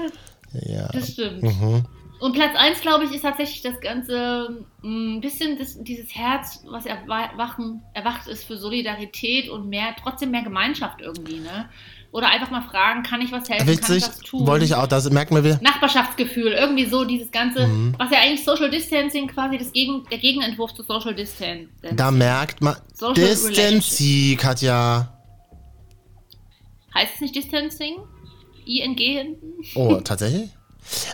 [0.52, 0.88] Ja.
[0.92, 1.42] das stimmt.
[1.42, 1.84] Mhm.
[2.20, 6.84] Und Platz 1, glaube ich, ist tatsächlich das Ganze ein bisschen das, dieses Herz, was
[6.84, 11.70] erwachen, erwacht ist für Solidarität und mehr, trotzdem mehr Gemeinschaft irgendwie, ne?
[12.12, 14.44] Oder einfach mal fragen, kann ich was helfen, kann ich was tun?
[14.46, 15.60] wollte ich auch, das merkt man wieder.
[15.62, 17.94] Nachbarschaftsgefühl, irgendwie so dieses ganze, Mhm.
[17.98, 21.68] was ja eigentlich Social Distancing quasi das Gegen, der Gegenentwurf zu Social Distancing.
[21.94, 25.16] Da merkt man, Social Distanzie, Katja.
[26.94, 27.98] Heißt es nicht Distancing?
[28.66, 29.52] ING hinten?
[29.76, 30.50] Oh, tatsächlich?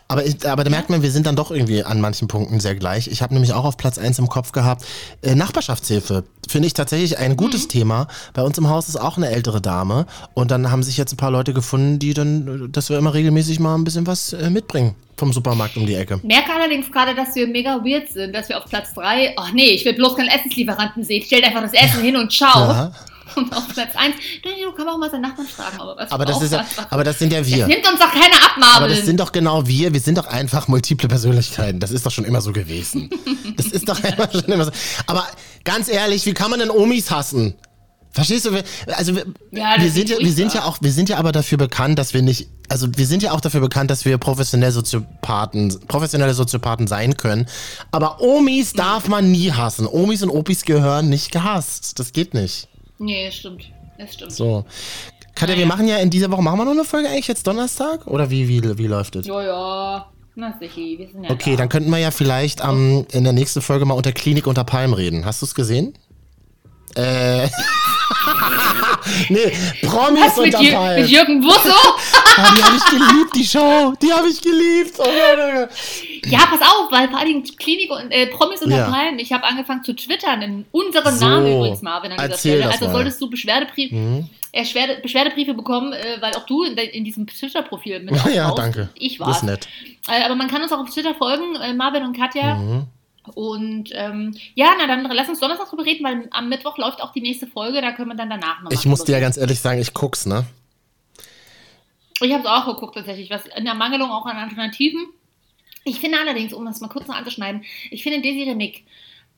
[0.09, 3.09] Aber, aber da merkt man, wir sind dann doch irgendwie an manchen Punkten sehr gleich.
[3.09, 4.85] Ich habe nämlich auch auf Platz 1 im Kopf gehabt,
[5.23, 6.25] äh, Nachbarschaftshilfe.
[6.49, 7.69] Finde ich tatsächlich ein gutes Mhm.
[7.71, 8.09] Thema.
[8.35, 10.07] Bei uns im Haus ist auch eine ältere Dame.
[10.35, 13.59] Und dann haben sich jetzt ein paar Leute gefunden, die dann, dass wir immer regelmäßig
[13.61, 16.21] mal ein bisschen was äh, mitbringen vom Supermarkt um die Ecke.
[16.23, 19.71] Merke allerdings gerade, dass wir mega weird sind, dass wir auf Platz 3, ach nee,
[19.71, 21.23] ich will bloß keinen Essenslieferanten sehen.
[21.25, 22.59] Stellt einfach das Essen hin und ciao.
[22.71, 22.93] Ja.
[23.35, 26.11] Und auf Platz 1, du, du kann man auch mal seinen Nachbarn fragen, aber was
[26.13, 27.59] Aber das, ist ja, aber das sind ja wir.
[27.59, 28.77] Das nimmt uns doch keiner ab, Marvin.
[28.77, 29.93] Aber das sind doch genau wir.
[29.93, 31.81] Wir sind doch einfach multiple Persönlichkeiten.
[31.81, 33.11] Das ist doch schon immer so gewesen.
[33.57, 34.71] Das ist doch einfach schon immer so.
[35.07, 35.27] Aber
[35.65, 37.55] ganz ehrlich, wie kann man denn Omis hassen?
[38.13, 38.53] Verstehst du?
[38.53, 38.65] Wir-
[38.95, 41.57] Also wir, Ja, wir sind ja, wir sind ja auch, wir sind ja aber dafür
[41.57, 45.75] bekannt, dass wir nicht, also wir sind ja auch dafür bekannt, dass wir professionell Soziopathen,
[45.89, 47.47] professionelle Soziopathen sein können.
[47.93, 49.87] Aber Omis darf man nie hassen.
[49.87, 51.99] Omis und Opis gehören nicht gehasst.
[51.99, 52.69] Das geht nicht.
[52.99, 53.65] Nee, stimmt.
[53.99, 54.33] Das stimmt.
[54.33, 54.65] So.
[55.35, 58.07] Katja, wir machen ja in dieser Woche, machen wir noch eine Folge eigentlich jetzt Donnerstag?
[58.07, 59.27] Oder wie, wie, wie läuft es?
[59.27, 60.07] Ja, ja.
[60.35, 61.57] Na sicher, wir sind ja Okay, da.
[61.59, 64.93] dann könnten wir ja vielleicht am in der nächsten Folge mal unter Klinik unter Palm
[64.93, 65.25] reden.
[65.25, 65.95] Hast du es gesehen?
[66.95, 67.49] Äh.
[69.29, 69.53] nee,
[69.83, 71.01] Promis Was mit, unter Palm.
[71.01, 71.59] mit Jürgen Busso?
[71.71, 71.95] Oh,
[72.57, 73.93] die habe ich geliebt, die Show.
[74.03, 74.93] Die habe ich geliebt.
[74.99, 78.77] Oh, Gott, oh, ja, pass auf, weil vor allen Dingen Klinik und äh, Promis unter
[78.77, 78.91] Ja.
[78.91, 79.19] Palmen.
[79.19, 82.69] Ich habe angeführt zu twittern, in unserem So, Namen übrigens, Marvin, an dieser Stelle.
[82.71, 82.93] Also mal.
[82.93, 84.29] solltest du Beschwerdebriefe, Mhm.
[84.53, 88.59] äh, Schwerde, Beschwerdebriefe bekommen, äh, weil auch du in, in diesem Twitter-Profil mit Ja, auftauchst.
[88.59, 88.89] danke.
[88.95, 89.69] Ich Das war ist nett.
[90.09, 92.55] Äh, aber man kann uns auch auf Twitter folgen, äh, Marvin und Katja.
[92.57, 92.85] Mhm.
[93.35, 97.13] Und ähm, ja, na dann lass uns Donnerstag drüber reden, weil am Mittwoch läuft auch
[97.13, 98.75] die nächste Folge, da können wir dann danach nochmal.
[98.75, 100.47] Ich muss dir ja ganz ehrlich sagen, ich guck's, ne?
[102.21, 105.07] Ich habe es auch geguckt tatsächlich, was in der Mangelung auch an Alternativen.
[105.85, 108.85] Ich finde allerdings, um das mal kurz noch anzuschneiden, ich finde Desiree Nick,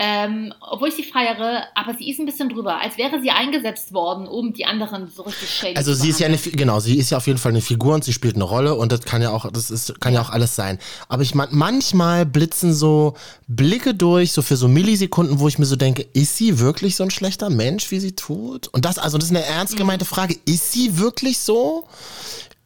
[0.01, 3.93] ähm, obwohl ich sie feiere, aber sie ist ein bisschen drüber, als wäre sie eingesetzt
[3.93, 7.11] worden, um die anderen so richtig shady Also sie ist ja eine, genau, sie ist
[7.11, 9.31] ja auf jeden Fall eine Figur und sie spielt eine Rolle und das kann ja
[9.31, 10.79] auch, das ist, kann ja auch alles sein.
[11.09, 13.15] Aber ich mein, manchmal blitzen so
[13.49, 17.03] Blicke durch, so für so Millisekunden, wo ich mir so denke, ist sie wirklich so
[17.03, 18.69] ein schlechter Mensch, wie sie tut?
[18.69, 21.89] Und das, also das ist eine ernst gemeinte Frage, ist sie wirklich so?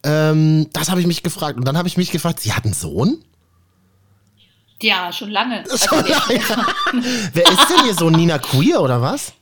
[0.02, 1.56] Ähm, das habe ich mich gefragt.
[1.56, 3.24] Und dann habe ich mich gefragt, sie hat einen Sohn?
[4.82, 5.64] Ja, schon lange.
[5.64, 6.12] Schon Also,
[7.32, 9.32] Wer ist denn hier so Nina Queer oder was?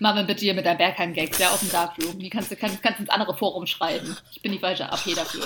[0.00, 2.18] Marvin, bitte hier mit deinem Bergheim-Gags, ja, auf dem Darkroom.
[2.18, 4.16] Die kannst du kannst, kannst ins andere Forum schreiben.
[4.32, 5.44] Ich bin die falsche AP dafür.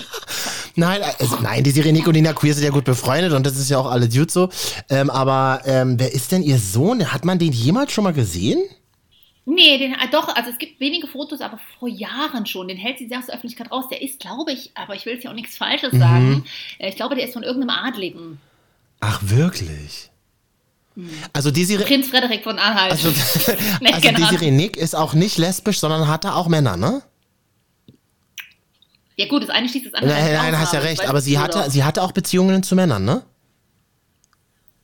[0.74, 3.70] Nein, also, nein, die Sirenik und Nina Queer sind ja gut befreundet und das ist
[3.70, 4.48] ja auch alle Dudes so.
[4.88, 7.12] Ähm, aber ähm, wer ist denn ihr Sohn?
[7.12, 8.62] Hat man den jemals schon mal gesehen?
[9.48, 12.66] Nee, den, äh, doch, also es gibt wenige Fotos, aber vor Jahren schon.
[12.66, 13.84] Den hält sie sehr aus der Öffentlichkeit raus.
[13.88, 15.98] Der ist, glaube ich, aber ich will jetzt ja auch nichts Falsches Mhm.
[16.00, 16.44] sagen.
[16.78, 18.40] Äh, Ich glaube, der ist von irgendeinem Adligen.
[19.00, 20.10] Ach, wirklich?
[21.32, 22.90] Also die Sire Prinz Frederik von Anhalt.
[22.90, 23.54] also, also
[24.00, 24.28] die genannt.
[24.30, 27.02] Sirenik ist auch nicht lesbisch, sondern hat da auch Männer, ne?
[29.16, 31.08] Ja gut, das eine schließt das andere Nein, nein, aus, hast ja recht.
[31.08, 33.22] Aber sie hatte, sie hatte auch Beziehungen zu Männern, ne?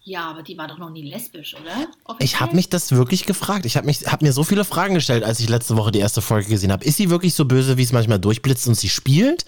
[0.04, 1.88] Ja, aber die war doch noch nie lesbisch, oder?
[2.18, 3.64] Ich habe mich das wirklich gefragt.
[3.66, 6.48] Ich habe hab mir so viele Fragen gestellt, als ich letzte Woche die erste Folge
[6.48, 6.84] gesehen habe.
[6.84, 9.44] Ist sie wirklich so böse, wie es manchmal durchblitzt und sie spielt?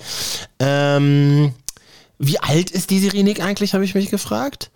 [0.61, 1.55] Ähm,
[2.19, 4.71] wie alt ist die Sirenik eigentlich, habe ich mich gefragt.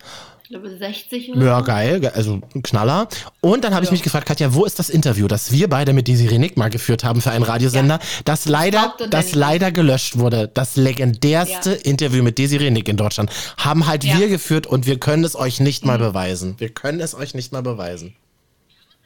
[0.51, 3.07] Ich glaube 60 oder Ja, geil, ge- also ein Knaller.
[3.43, 6.09] Und dann habe ich mich gefragt, Katja, wo ist das Interview, das wir beide mit
[6.09, 10.49] Desi Renick mal geführt haben für einen Radiosender, das leider, glaubt das leider gelöscht wurde.
[10.49, 11.73] Das legendärste.
[11.73, 14.19] Interview mit Desi Renick in Deutschland haben halt Ja.
[14.19, 15.89] wir geführt und wir können es euch nicht Mhm.
[15.89, 16.55] mal beweisen.
[16.57, 18.15] Wir können es euch nicht mal beweisen.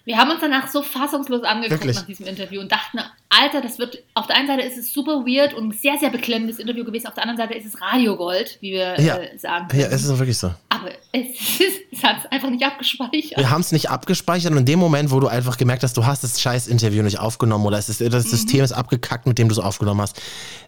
[0.05, 1.97] Wir haben uns danach so fassungslos angeguckt Wirklich?
[1.97, 2.99] nach diesem Interview und dachten,
[3.29, 6.11] Alter, das wird, auf der einen Seite ist es super weird und ein sehr, sehr
[6.11, 9.17] beklemmendes Interview gewesen, auf der anderen Seite ist es Radiogold, wie wir Ja.
[9.19, 9.83] äh, sagen können.
[9.83, 10.53] Ja, es ist auch wirklich so.
[10.69, 11.27] Aber es,
[11.93, 13.39] es hat es einfach nicht abgespeichert.
[13.39, 16.05] Wir haben es nicht abgespeichert und in dem Moment, wo du einfach gemerkt hast, du
[16.05, 18.11] hast das scheiß Interview nicht aufgenommen oder es ist, Mhm.
[18.11, 20.21] das System ist abgekackt, mit dem du es aufgenommen hast,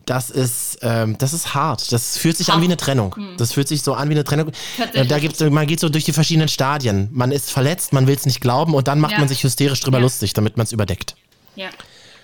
[0.07, 1.91] das ist, ähm, das ist hart.
[1.91, 3.16] Das fühlt sich an wie eine Trennung.
[3.39, 4.47] Das fühlt sich so an wie eine Trennung.
[4.49, 4.85] Mhm.
[4.93, 7.09] Äh, Da gibt's, man geht so durch die verschiedenen Stadien.
[7.12, 9.18] Man ist verletzt, man will es nicht glauben und dann macht Ja.
[9.18, 10.02] man sich hysterisch drüber Ja.
[10.04, 11.14] lustig, damit man es überdeckt.
[11.56, 11.68] Ja.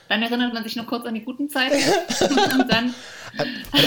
[0.09, 1.77] Dann erinnert man sich noch kurz an die guten Zeiten
[2.59, 2.93] und, dann,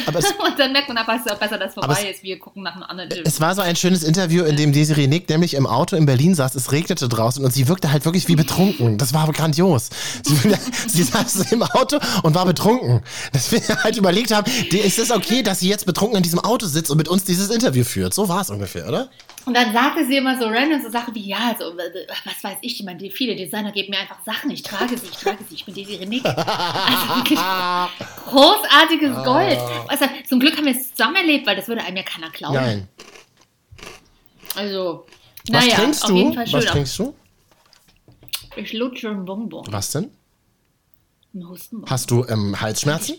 [0.05, 2.24] Aber es, und dann merkt man aber, es ist auch besser, dass es vorbei ist.
[2.24, 3.24] Wir gucken nach einem anderen Interview.
[3.28, 6.34] es war so ein schönes Interview, in dem Desiree Nick nämlich im Auto in Berlin
[6.34, 6.55] saß.
[6.55, 8.97] Es regnete draußen und sie wirkte halt wirklich wie betrunken.
[8.97, 9.89] Das war grandios.
[10.24, 10.34] Sie,
[10.88, 13.01] sie saß im Auto und war betrunken.
[13.34, 16.68] Dass wir halt überlegt haben, ist es okay, dass sie jetzt betrunken in diesem Auto
[16.68, 18.14] sitzt und mit uns dieses Interview führt?
[18.14, 19.09] So war es ungefähr, oder?
[19.46, 22.58] Und dann sagte sie immer so random so Sachen wie, ja, also, äh, was weiß
[22.62, 25.56] ich, ich meine, viele Designer geben mir einfach Sachen, ich trage sie, ich trage sie,
[25.56, 26.26] ich bin Desi Renick.
[26.26, 27.39] Also wirklich
[28.30, 29.60] großartiges Gold.
[29.88, 32.56] Also, zum Glück haben wir es zusammen erlebt, weil das würde einem ja keiner glauben.
[32.56, 32.88] Nein.
[34.56, 35.06] Also,
[35.50, 36.16] Was naja, trinkst auf du?
[36.16, 36.60] jeden Fall schön.
[36.60, 37.16] Was trinkst du?
[38.56, 39.66] Ich lutsche einen Bonbon.
[39.70, 40.12] Was denn?
[41.34, 41.89] Einen Hustenbonbon.
[41.89, 43.18] Hast du ähm, Halsschmerzen?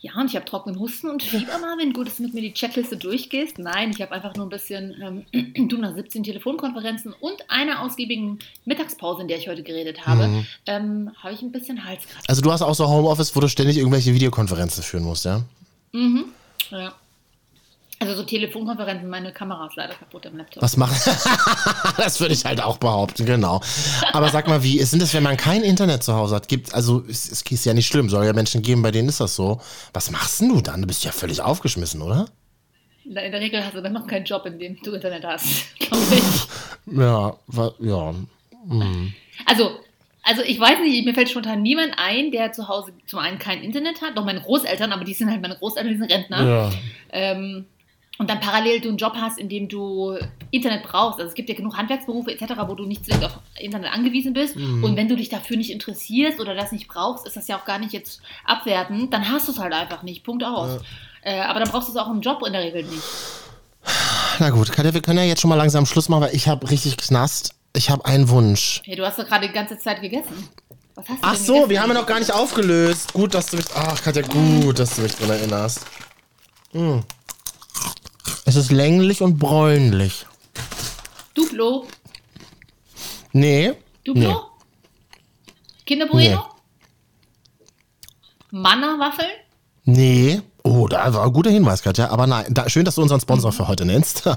[0.00, 1.92] Ja, und ich habe trockenen Husten und Fieber, Marvin.
[1.92, 3.58] Gut, dass du mit mir die Checkliste durchgehst.
[3.58, 8.38] Nein, ich habe einfach nur ein bisschen, ähm, du nach 17 Telefonkonferenzen und einer ausgiebigen
[8.64, 10.46] Mittagspause, in der ich heute geredet habe, Mhm.
[10.66, 12.22] ähm, habe ich ein bisschen Halskratzer.
[12.28, 15.42] Also du hast auch so Homeoffice, wo du ständig irgendwelche Videokonferenzen führen musst, ja?
[16.70, 16.92] Ja.
[18.00, 20.62] Also so Telefonkonferenzen, meine Kamera ist leider kaputt am Laptop.
[20.62, 20.94] Was macht.
[21.96, 23.60] das würde ich halt auch behaupten, genau.
[24.12, 26.46] Aber sag mal, wie ist denn das, wenn man kein Internet zu Hause hat?
[26.46, 29.20] Gibt, also, es, es ist ja nicht schlimm, soll ja Menschen geben, bei denen ist
[29.20, 29.60] das so.
[29.92, 30.80] Was machst denn du dann?
[30.80, 32.28] Du bist ja völlig aufgeschmissen, oder?
[33.04, 36.04] In der Regel hast du dann noch keinen Job, in dem du Internet hast, glaube
[36.12, 36.96] ich.
[36.96, 37.36] Ja,
[37.80, 38.14] ja.
[39.46, 39.70] Also,
[40.22, 43.62] also ich weiß nicht, mir fällt spontan niemand ein, der zu Hause zum einen kein
[43.62, 46.46] Internet hat, doch meine Großeltern, aber die sind halt meine Großeltern, die sind Rentner.
[46.46, 46.70] Ja.
[47.10, 47.66] Ähm,
[48.18, 50.18] und dann parallel du einen Job hast, in dem du
[50.50, 51.20] Internet brauchst.
[51.20, 54.56] Also es gibt ja genug Handwerksberufe etc., wo du nicht zwingend auf Internet angewiesen bist.
[54.56, 54.82] Mhm.
[54.82, 57.64] Und wenn du dich dafür nicht interessierst oder das nicht brauchst, ist das ja auch
[57.64, 60.24] gar nicht jetzt abwertend, dann hast du es halt einfach nicht.
[60.24, 60.80] Punkt aus.
[61.22, 63.02] Äh, aber dann brauchst du es auch im Job in der Regel nicht.
[64.40, 66.68] Na gut, Katja, wir können ja jetzt schon mal langsam Schluss machen, weil ich habe
[66.70, 67.54] richtig Knast.
[67.76, 68.82] Ich habe einen Wunsch.
[68.84, 70.48] Hey, du hast doch gerade die ganze Zeit gegessen.
[70.94, 71.70] Was hast du Ach so, gegessen?
[71.70, 73.12] wir haben ja noch gar nicht aufgelöst.
[73.12, 73.66] Gut, dass du mich.
[73.74, 75.86] Ach, Katja, gut, dass du mich dran erinnerst.
[76.72, 76.98] Mm.
[78.48, 80.24] Es ist länglich und bräunlich.
[81.34, 81.86] Duplo.
[83.34, 83.74] Nee.
[84.06, 84.22] Duplo?
[84.22, 84.36] Nee.
[85.84, 86.46] Kinderburrito?
[88.50, 89.28] Manna-Waffeln?
[89.84, 90.40] Nee.
[90.62, 92.08] Oh, da war ein guter Hinweis, Katja.
[92.08, 94.24] Aber nein, da, schön, dass du unseren Sponsor für heute nennst.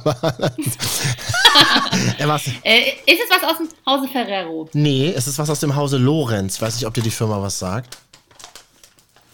[2.20, 2.48] Was?
[2.64, 4.68] Äh, ist es was aus dem Hause Ferrero?
[4.74, 6.62] Nee, es ist was aus dem Hause Lorenz.
[6.62, 7.98] Weiß nicht, ob dir die Firma was sagt.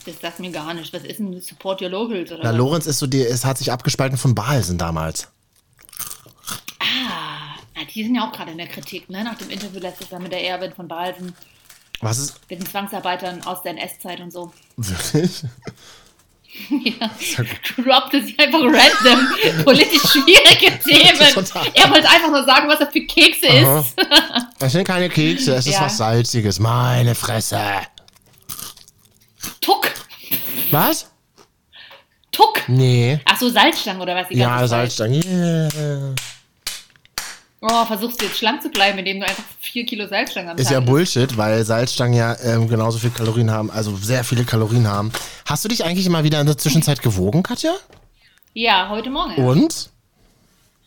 [0.07, 0.93] Das sagt mir gar nicht.
[0.93, 2.31] Was ist denn Support Your Locals?
[2.31, 2.57] Oder Na, was?
[2.57, 5.27] Lorenz ist so, die, es hat sich abgespalten von Balsen damals.
[6.79, 9.23] Ah, na, die sind ja auch gerade in der Kritik, ne?
[9.23, 11.35] Nach dem Interview letztes Jahr mit der Erbin von Balsen,
[11.99, 14.53] Was ist mit den Zwangsarbeitern aus der NS-Zeit und so.
[14.77, 15.43] wirklich?
[16.99, 17.11] ja.
[17.83, 21.19] Droppte sie einfach random politisch schwierige Themen.
[21.73, 23.79] Er wollte einfach nur sagen, was er für Kekse Aha.
[23.81, 23.95] isst.
[24.59, 25.81] Es sind keine Kekse, es ist Ja.
[25.81, 26.59] was Salziges.
[26.59, 27.59] Meine Fresse.
[29.61, 29.87] Tuck.
[30.71, 31.09] Was?
[32.31, 32.61] Tuck.
[32.67, 33.19] Nee.
[33.25, 34.27] Ach so, Salzstangen oder was?
[34.27, 34.67] die Ja?
[34.67, 35.23] Salzstangen.
[35.23, 36.13] Yeah.
[37.59, 40.65] Oh, versuchst du jetzt schlank zu bleiben, indem du einfach vier Kilo Salzstangen am Ist
[40.65, 40.79] Tag ja?
[40.79, 45.11] Bullshit, weil Salzstangen ja ähm, genauso viel Kalorien haben, also sehr viele Kalorien haben.
[45.45, 47.73] Hast du dich eigentlich mal wieder in der Zwischenzeit gewogen, Katja?
[48.53, 49.35] Ja, heute Morgen.
[49.43, 49.89] Und?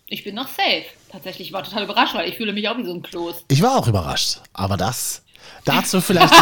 [0.07, 0.85] Ich bin noch safe.
[1.11, 3.45] Tatsächlich, ich war total überrascht, weil ich fühle mich auch wie so ein Kloß.
[3.49, 4.39] Ich war auch überrascht.
[4.53, 5.23] Aber das,
[5.65, 6.33] dazu vielleicht,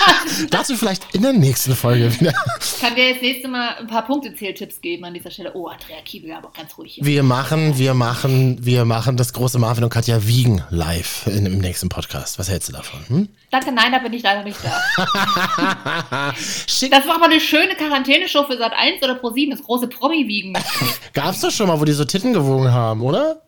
[0.50, 2.32] dazu vielleicht in der nächsten Folge wieder.
[2.60, 5.52] Ich kann dir jetzt nächste Mal ein paar Punkte-Zähltipps geben an dieser Stelle.
[5.54, 7.04] Oh, Andrea Kiebel, aber ganz ruhig hier.
[7.04, 11.58] Wir machen, wir machen, wir machen das große Marvin und Katja Wiegen live in, im
[11.58, 12.38] nächsten Podcast.
[12.38, 13.00] Was hältst du davon?
[13.08, 13.28] Hm?
[13.50, 16.32] Danke, nein, da bin ich leider nicht da.
[16.90, 20.56] Das war aber eine schöne Quarantäneshow für Sat 1 oder Pro 7, das große Promi-Wiegen.
[21.12, 23.42] gab's doch schon mal, wo die so Titten gewogen haben, oder?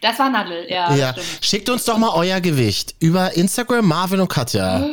[0.00, 0.94] Das war Nadel, ja.
[0.94, 1.14] Ja.
[1.40, 4.86] Schickt uns doch mal euer Gewicht über Instagram Marvin und Katja.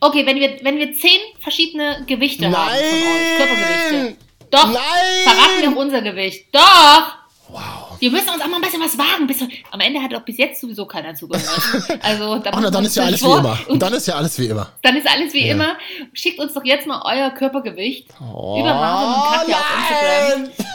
[0.00, 4.16] Okay, wenn wir, wenn wir zehn verschiedene Gewichte haben von euch, Körpergewichte.
[4.50, 4.78] Doch, Nein!
[5.24, 6.46] verraten wir auch unser Gewicht.
[6.52, 7.14] Doch!
[7.50, 7.96] Wow.
[7.98, 9.26] Wir müssen uns auch mal ein bisschen was wagen.
[9.26, 9.38] Bis,
[9.70, 11.48] am Ende hat doch bis jetzt sowieso keiner zugehört.
[12.02, 13.38] Also, da Ach, na, dann ist ja alles wie vor.
[13.38, 13.58] immer.
[13.68, 14.68] Und dann ist ja alles wie immer.
[14.82, 15.54] Dann ist alles wie Ja.
[15.54, 15.76] immer.
[16.12, 20.66] Schickt uns doch jetzt mal euer Körpergewicht Oh, über Marvin und Katja auf Instagram.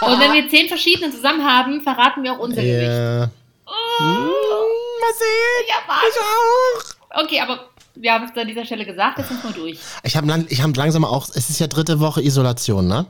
[0.00, 2.82] Und wenn wir zehn verschiedene zusammen haben, verraten wir auch unser Gewicht.
[2.82, 3.30] Ja.
[3.66, 5.66] Oh, Mal sehen.
[5.68, 5.76] ja,
[6.08, 7.24] Ich auch.
[7.24, 9.78] Okay, aber wir haben es an dieser Stelle gesagt, jetzt müssen wir durch.
[10.04, 13.06] Ich habe lang, ich hab langsam auch, es ist ja dritte Woche Isolation, ne?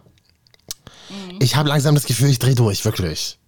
[1.10, 1.38] Mhm.
[1.40, 3.38] Ich habe langsam das Gefühl, ich drehe durch, wirklich.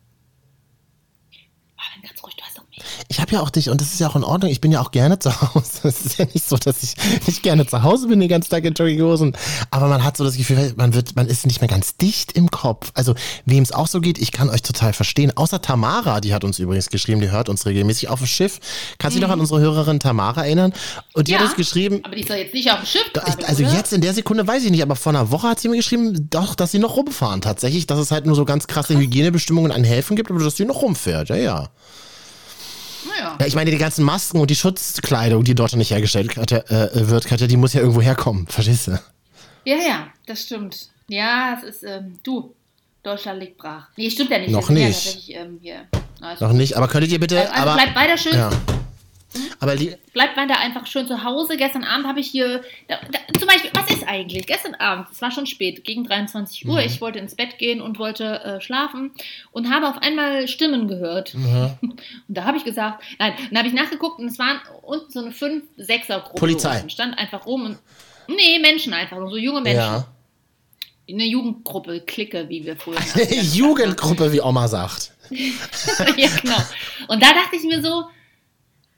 [1.76, 2.82] Marvin, ganz ruhig, du hast doch mich.
[3.12, 4.52] Ich habe ja auch dich und das ist ja auch in Ordnung.
[4.52, 5.80] Ich bin ja auch gerne zu Hause.
[5.82, 6.94] Es ist ja nicht so, dass ich
[7.26, 9.36] nicht gerne zu Hause bin den ganzen Tag in Jogginghosen.
[9.72, 12.52] Aber man hat so das Gefühl, man wird, man ist nicht mehr ganz dicht im
[12.52, 12.92] Kopf.
[12.94, 15.32] Also wem es auch so geht, ich kann euch total verstehen.
[15.36, 18.60] Außer Tamara, die hat uns übrigens geschrieben, die hört uns regelmäßig auf dem Schiff.
[18.98, 20.72] Kannst du dich noch an unsere Hörerin Tamara erinnern?
[21.12, 21.44] Und die hat Mhm.
[21.46, 23.64] Ja, uns geschrieben, Aber die ist doch jetzt nicht auf dem Schiff gerade, ich, also
[23.64, 23.72] oder?
[23.72, 26.28] jetzt in der Sekunde weiß ich nicht, aber vor einer Woche hat sie mir geschrieben,
[26.30, 29.82] doch, dass sie noch rumfahren tatsächlich, dass es halt nur so ganz krasse Hygienebestimmungen an
[29.82, 31.70] Häfen gibt, aber dass sie noch rumfährt, ja, ja.
[33.38, 37.26] Ja, ich meine, die ganzen Masken und die Schutzkleidung, die dort nicht hergestellt äh, wird,
[37.26, 38.92] Katja, die muss ja irgendwo herkommen, verstehst du?
[39.64, 40.88] Ja, ja, das stimmt.
[41.08, 42.54] Ja, es ist, ähm, du,
[43.02, 43.88] Deutschland liegt brach.
[43.96, 44.50] Nee, stimmt ja nicht.
[44.50, 45.04] Noch Ja nicht.
[45.04, 45.60] tatsächlich, ähm.
[46.20, 48.50] Also, Noch nicht, aber könntet ihr bitte, also aber, bleibt weiter schön, ja.
[49.60, 51.56] Aber die, bleibt weiter einfach schön zu Hause.
[51.56, 54.46] Gestern Abend habe ich hier, da, da, zum Beispiel, was ist eigentlich?
[54.46, 56.70] Gestern Abend, es war schon spät, gegen 23 Mhm.
[56.70, 56.80] Uhr.
[56.80, 59.12] Ich wollte ins Bett gehen und wollte äh, schlafen
[59.52, 61.34] und habe auf einmal Stimmen gehört.
[61.34, 61.70] Mhm.
[61.82, 65.20] Und da habe ich gesagt, nein, dann habe ich nachgeguckt und es waren unten so
[65.20, 66.38] eine 5-6er-Gruppe.
[66.38, 66.80] Polizei.
[66.82, 67.78] Und stand einfach rum und,
[68.28, 69.78] nee, Menschen einfach, so junge Menschen.
[69.78, 70.06] ja.
[71.08, 72.98] Eine Jugendgruppe, Clique, wie wir früher.
[73.30, 75.12] Jugendgruppe, wie Oma sagt.
[75.30, 76.56] ja, genau.
[77.08, 78.04] Und da dachte ich mir so,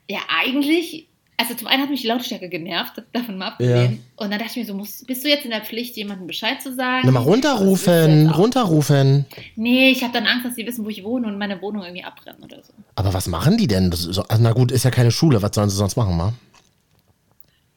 [0.09, 4.03] ja, eigentlich, also zum einen hat mich die Lautstärke genervt, davon mal abgesehen.
[4.17, 6.61] Und dann dachte ich mir so, musst, bist du jetzt in der Pflicht, jemandem Bescheid
[6.61, 7.01] zu sagen?
[7.05, 9.25] Na, mal runterrufen, runterrufen.
[9.55, 12.03] Nee, ich habe dann Angst, dass sie wissen, wo ich wohne und meine Wohnung irgendwie
[12.03, 12.73] abbrennen oder so.
[12.95, 13.91] Aber was machen die denn?
[13.91, 16.33] So, also, na gut, ist ja keine Schule, was sollen sie sonst machen, ma?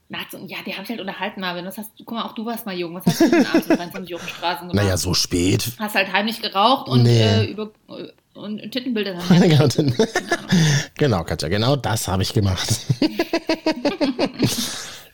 [0.09, 1.65] Na, ja, die haben sich halt unterhalten, Marvin.
[1.65, 2.95] Was hast, guck mal, auch du warst mal jung.
[2.95, 4.85] Was hast du denn abends um 23 Uhr auf den Straßen gemacht?
[4.85, 5.73] Naja, so spät.
[5.81, 7.23] Hast halt heimlich geraucht und, Nee.
[7.23, 9.69] äh, über, äh, und Tittenbilder dann Genau,
[10.95, 12.69] genau, Katja, genau das habe ich gemacht.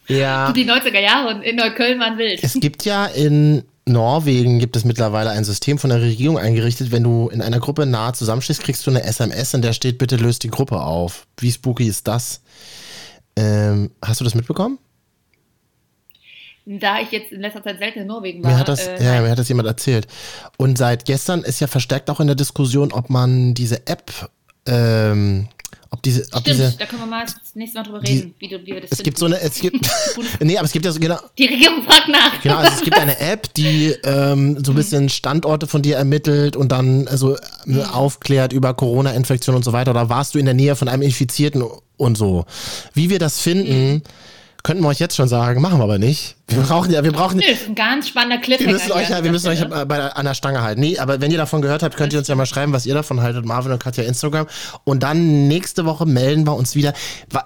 [0.09, 0.53] ja.
[0.53, 2.43] Die 90er Jahre und in Neukölln waren wild.
[2.43, 7.03] Es gibt ja in Norwegen gibt es mittlerweile ein System von der Regierung eingerichtet, wenn
[7.03, 10.45] du in einer Gruppe nahe zusammenstehst, kriegst du eine SMS, in der steht, bitte löst
[10.45, 11.27] die Gruppe auf.
[11.39, 12.43] Wie spooky ist das?
[13.35, 14.79] Ähm, hast du das mitbekommen?
[16.65, 18.53] Da ich jetzt in letzter Zeit selten in Norwegen war.
[18.53, 20.07] Mir hat das, äh, ja, mir hat das jemand erzählt.
[20.57, 24.13] Und seit gestern ist ja verstärkt auch in der Diskussion, ob man diese App,
[24.67, 25.49] ähm,
[25.91, 28.35] ob diese, ob Stimmt, diese, da können wir mal das nächste Mal drüber die- reden,
[28.39, 29.05] wie, du, wie wir das es finden.
[29.05, 29.91] gibt so eine, es gibt,
[30.41, 32.41] nee, aber es gibt ja so, genau, Die Regierung fragt nach.
[32.41, 36.57] Genau, also es gibt eine App, die ähm, so ein bisschen Standorte von dir ermittelt
[36.57, 37.37] und dann also
[37.67, 39.91] äh, aufklärt über Corona-Infektion und so weiter.
[39.91, 41.63] Oder warst du in der Nähe von einem Infizierten
[41.99, 42.47] und so.
[42.95, 44.03] Wie wir das finden,
[44.63, 46.37] könnten wir euch jetzt schon sagen, machen wir aber nicht.
[46.55, 48.73] Wir brauchen ja, wir brauchen, ist ein ganz spannender wir Cliffhanger.
[48.73, 50.81] müssen euch, ja, wir müssen euch bei, der- an der Stange halten.
[50.81, 52.95] Nee, aber wenn ihr davon gehört habt, könnt ihr uns ja mal schreiben, was ihr
[52.95, 53.45] davon haltet.
[53.45, 54.47] Marvin und Katja Instagram.
[54.85, 56.93] Und dann nächste Woche melden wir uns wieder.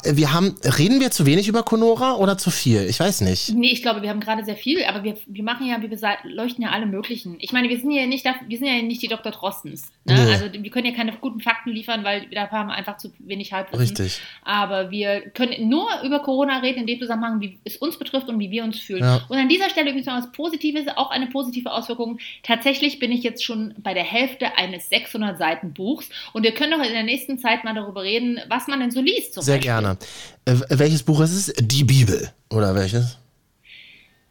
[0.05, 2.83] Wir haben, reden wir zu wenig über Conora oder zu viel?
[2.83, 3.51] Ich weiß nicht.
[3.55, 5.91] Nee, ich glaube, wir haben gerade sehr viel, aber wir, wir machen ja, wir
[6.25, 7.37] leuchten ja alle möglichen.
[7.41, 9.33] Ich meine, wir sind ja nicht, wir sind ja nicht die Dr.
[9.33, 9.87] Drostens.
[10.05, 10.15] Ne?
[10.15, 10.33] Nee.
[10.33, 13.53] Also wir können ja keine guten Fakten liefern, weil da haben wir einfach zu wenig
[13.53, 13.81] Halbwissen.
[13.81, 14.21] Richtig.
[14.45, 18.39] Aber wir können nur über Corona reden, in dem Zusammenhang, wie es uns betrifft und
[18.39, 18.96] wie wir uns fühlen.
[19.01, 19.23] Ja.
[19.29, 22.19] Und an dieser Stelle übrigens noch was Positives, auch eine positive Auswirkung.
[22.43, 26.73] Tatsächlich bin ich jetzt schon bei der Hälfte eines 600 Seiten Buchs und wir können
[26.79, 29.35] doch in der nächsten Zeit mal darüber reden, was man denn so liest.
[29.35, 29.61] Sehr Beispiel.
[29.61, 29.99] gerne.
[30.45, 31.53] Äh, welches Buch ist es?
[31.59, 32.31] Die Bibel.
[32.51, 33.19] Oder welches?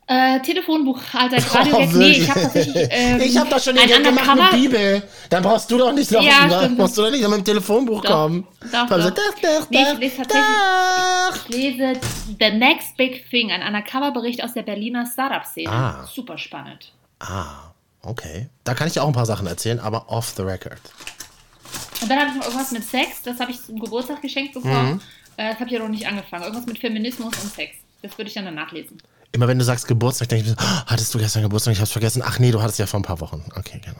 [0.07, 2.87] Äh, Telefonbuch, Alter, Radio Oh, nee, ich habe tatsächlich.
[2.91, 5.01] Ähm, ich habe doch schon den gemacht mit Bibel.
[5.31, 8.01] Dann brauchst du doch nicht noch, Ja, brauchst du doch nicht noch mit dem Telefonbuch
[8.01, 8.45] Doch, kommen.
[8.71, 9.15] doch, Komm, so, doch.
[9.15, 11.49] doch, doch, Nee, ich doch, lese tatsächlich- doch.
[11.49, 11.93] Ich lese
[12.39, 15.71] The Next Big Thing, ein Undercover-Bericht aus der Berliner Startup-Szene.
[15.71, 16.07] Ah.
[16.13, 16.91] Super spannend.
[17.19, 17.71] Ah,
[18.03, 18.47] okay.
[18.63, 20.79] Da kann ich dir auch ein paar Sachen erzählen, aber off the record.
[22.03, 24.93] Und dann habe ich noch irgendwas mit Sex, das habe ich zum Geburtstag geschenkt bekommen.
[24.93, 25.01] Mhm.
[25.37, 26.43] Äh, das habe ich ja noch nicht angefangen.
[26.43, 27.77] Irgendwas mit Feminismus und Sex.
[28.03, 28.99] Das würde ich dann danach lesen.
[29.35, 31.73] Immer wenn du sagst Geburtstag, denke ich mir so, oh, hattest du gestern Geburtstag?
[31.73, 32.23] Ich hab's vergessen.
[32.25, 33.43] Ach nee, du hattest ja vor ein paar Wochen.
[33.53, 33.99] Okay, genau.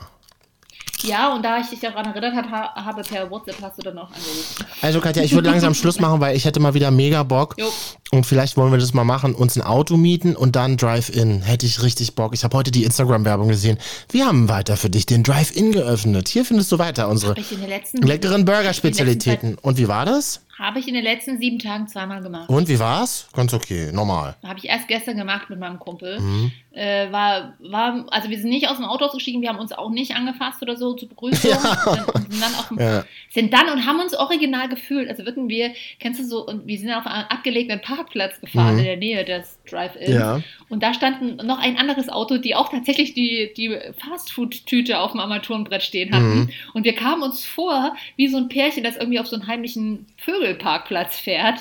[1.03, 4.65] Ja, und da ich dich daran erinnert habe per WhatsApp hast du dann noch angerufen.
[4.81, 7.55] Also Katja, ich würde langsam Schluss machen, weil ich hätte mal wieder mega Bock.
[7.57, 7.67] Jo.
[8.11, 11.41] Und vielleicht wollen wir das mal machen, uns ein Auto mieten und dann Drive-In.
[11.41, 12.33] Hätte ich richtig Bock.
[12.33, 13.77] Ich habe heute die Instagram-Werbung gesehen.
[14.09, 16.29] Wir haben weiter für dich den Drive-In geöffnet.
[16.29, 19.57] Hier findest du weiter unsere Habe letzten leckeren Burger-Spezialitäten.
[19.61, 20.44] Und wie war das?
[20.57, 22.49] Habe ich in den letzten sieben Tagen zweimal gemacht.
[22.49, 23.27] Und wie war's?
[23.33, 24.35] Ganz okay, normal.
[24.45, 26.19] Habe ich erst gestern gemacht mit meinem Kumpel.
[26.19, 26.51] Mhm.
[26.71, 29.89] Äh, war, war, also wir sind nicht aus dem Auto ausgestiegen, wir haben uns auch
[29.89, 31.51] nicht angefasst oder so zur Begrüßung.
[31.51, 33.05] Sind, sind, dann auf dem, Ja.
[33.29, 35.09] sind dann und haben uns original gefühlt.
[35.09, 38.79] Also würden wir, kennst du so, und wir sind auf einen abgelegenen Parkplatz gefahren Mhm.
[38.79, 40.13] in der Nähe des Drive-In.
[40.13, 40.41] Ja.
[40.69, 45.19] Und da stand noch ein anderes Auto, die auch tatsächlich die, die Fastfood-Tüte auf dem
[45.19, 46.39] Armaturenbrett stehen hatten.
[46.39, 46.49] Mhm.
[46.73, 50.07] Und wir kamen uns vor wie so ein Pärchen, das irgendwie auf so einen heimlichen
[50.45, 51.59] Vögelparkplatz fährt.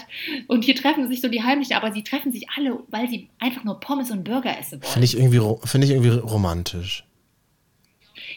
[0.49, 3.65] Und hier treffen sich so die Heimlichen, aber sie treffen sich alle, weil sie einfach
[3.65, 4.93] nur Pommes und Burger essen wollen.
[4.93, 7.05] Finde ich, irgendwie, finde ich irgendwie romantisch.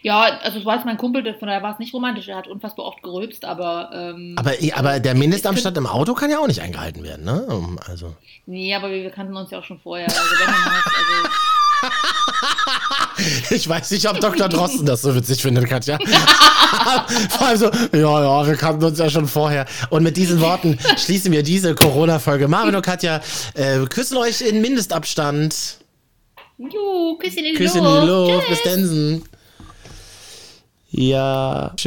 [0.03, 2.27] Ja, also es war jetzt mein Kumpel, von daher war es nicht romantisch.
[2.27, 3.89] Er hat unfassbar oft gerülpst, aber.
[3.93, 7.77] Ähm, Aber, aber der Mindestabstand im Auto kann ja auch nicht eingehalten werden, ne?
[7.87, 8.15] Also.
[8.45, 10.07] nee, aber wir, kannten uns ja auch schon vorher.
[10.07, 11.29] Also wenn man also,
[13.49, 14.47] Ich weiß nicht, ob Dr.
[14.47, 15.97] Drosten das so witzig findet, Katja.
[17.29, 19.65] Vor allem so, ja, ja, wir kannten uns ja schon vorher.
[19.89, 22.47] Und mit diesen Worten schließen wir diese Corona-Folge.
[22.47, 23.21] Marvin und Katja
[23.55, 25.77] äh, küssen euch in Mindestabstand.
[26.57, 28.03] Juhu, Küsschen in die Küssen in Luft.
[28.03, 28.49] die Luft.
[28.49, 29.23] Bis dann.
[30.89, 31.73] Ja.
[31.77, 31.85] Schön.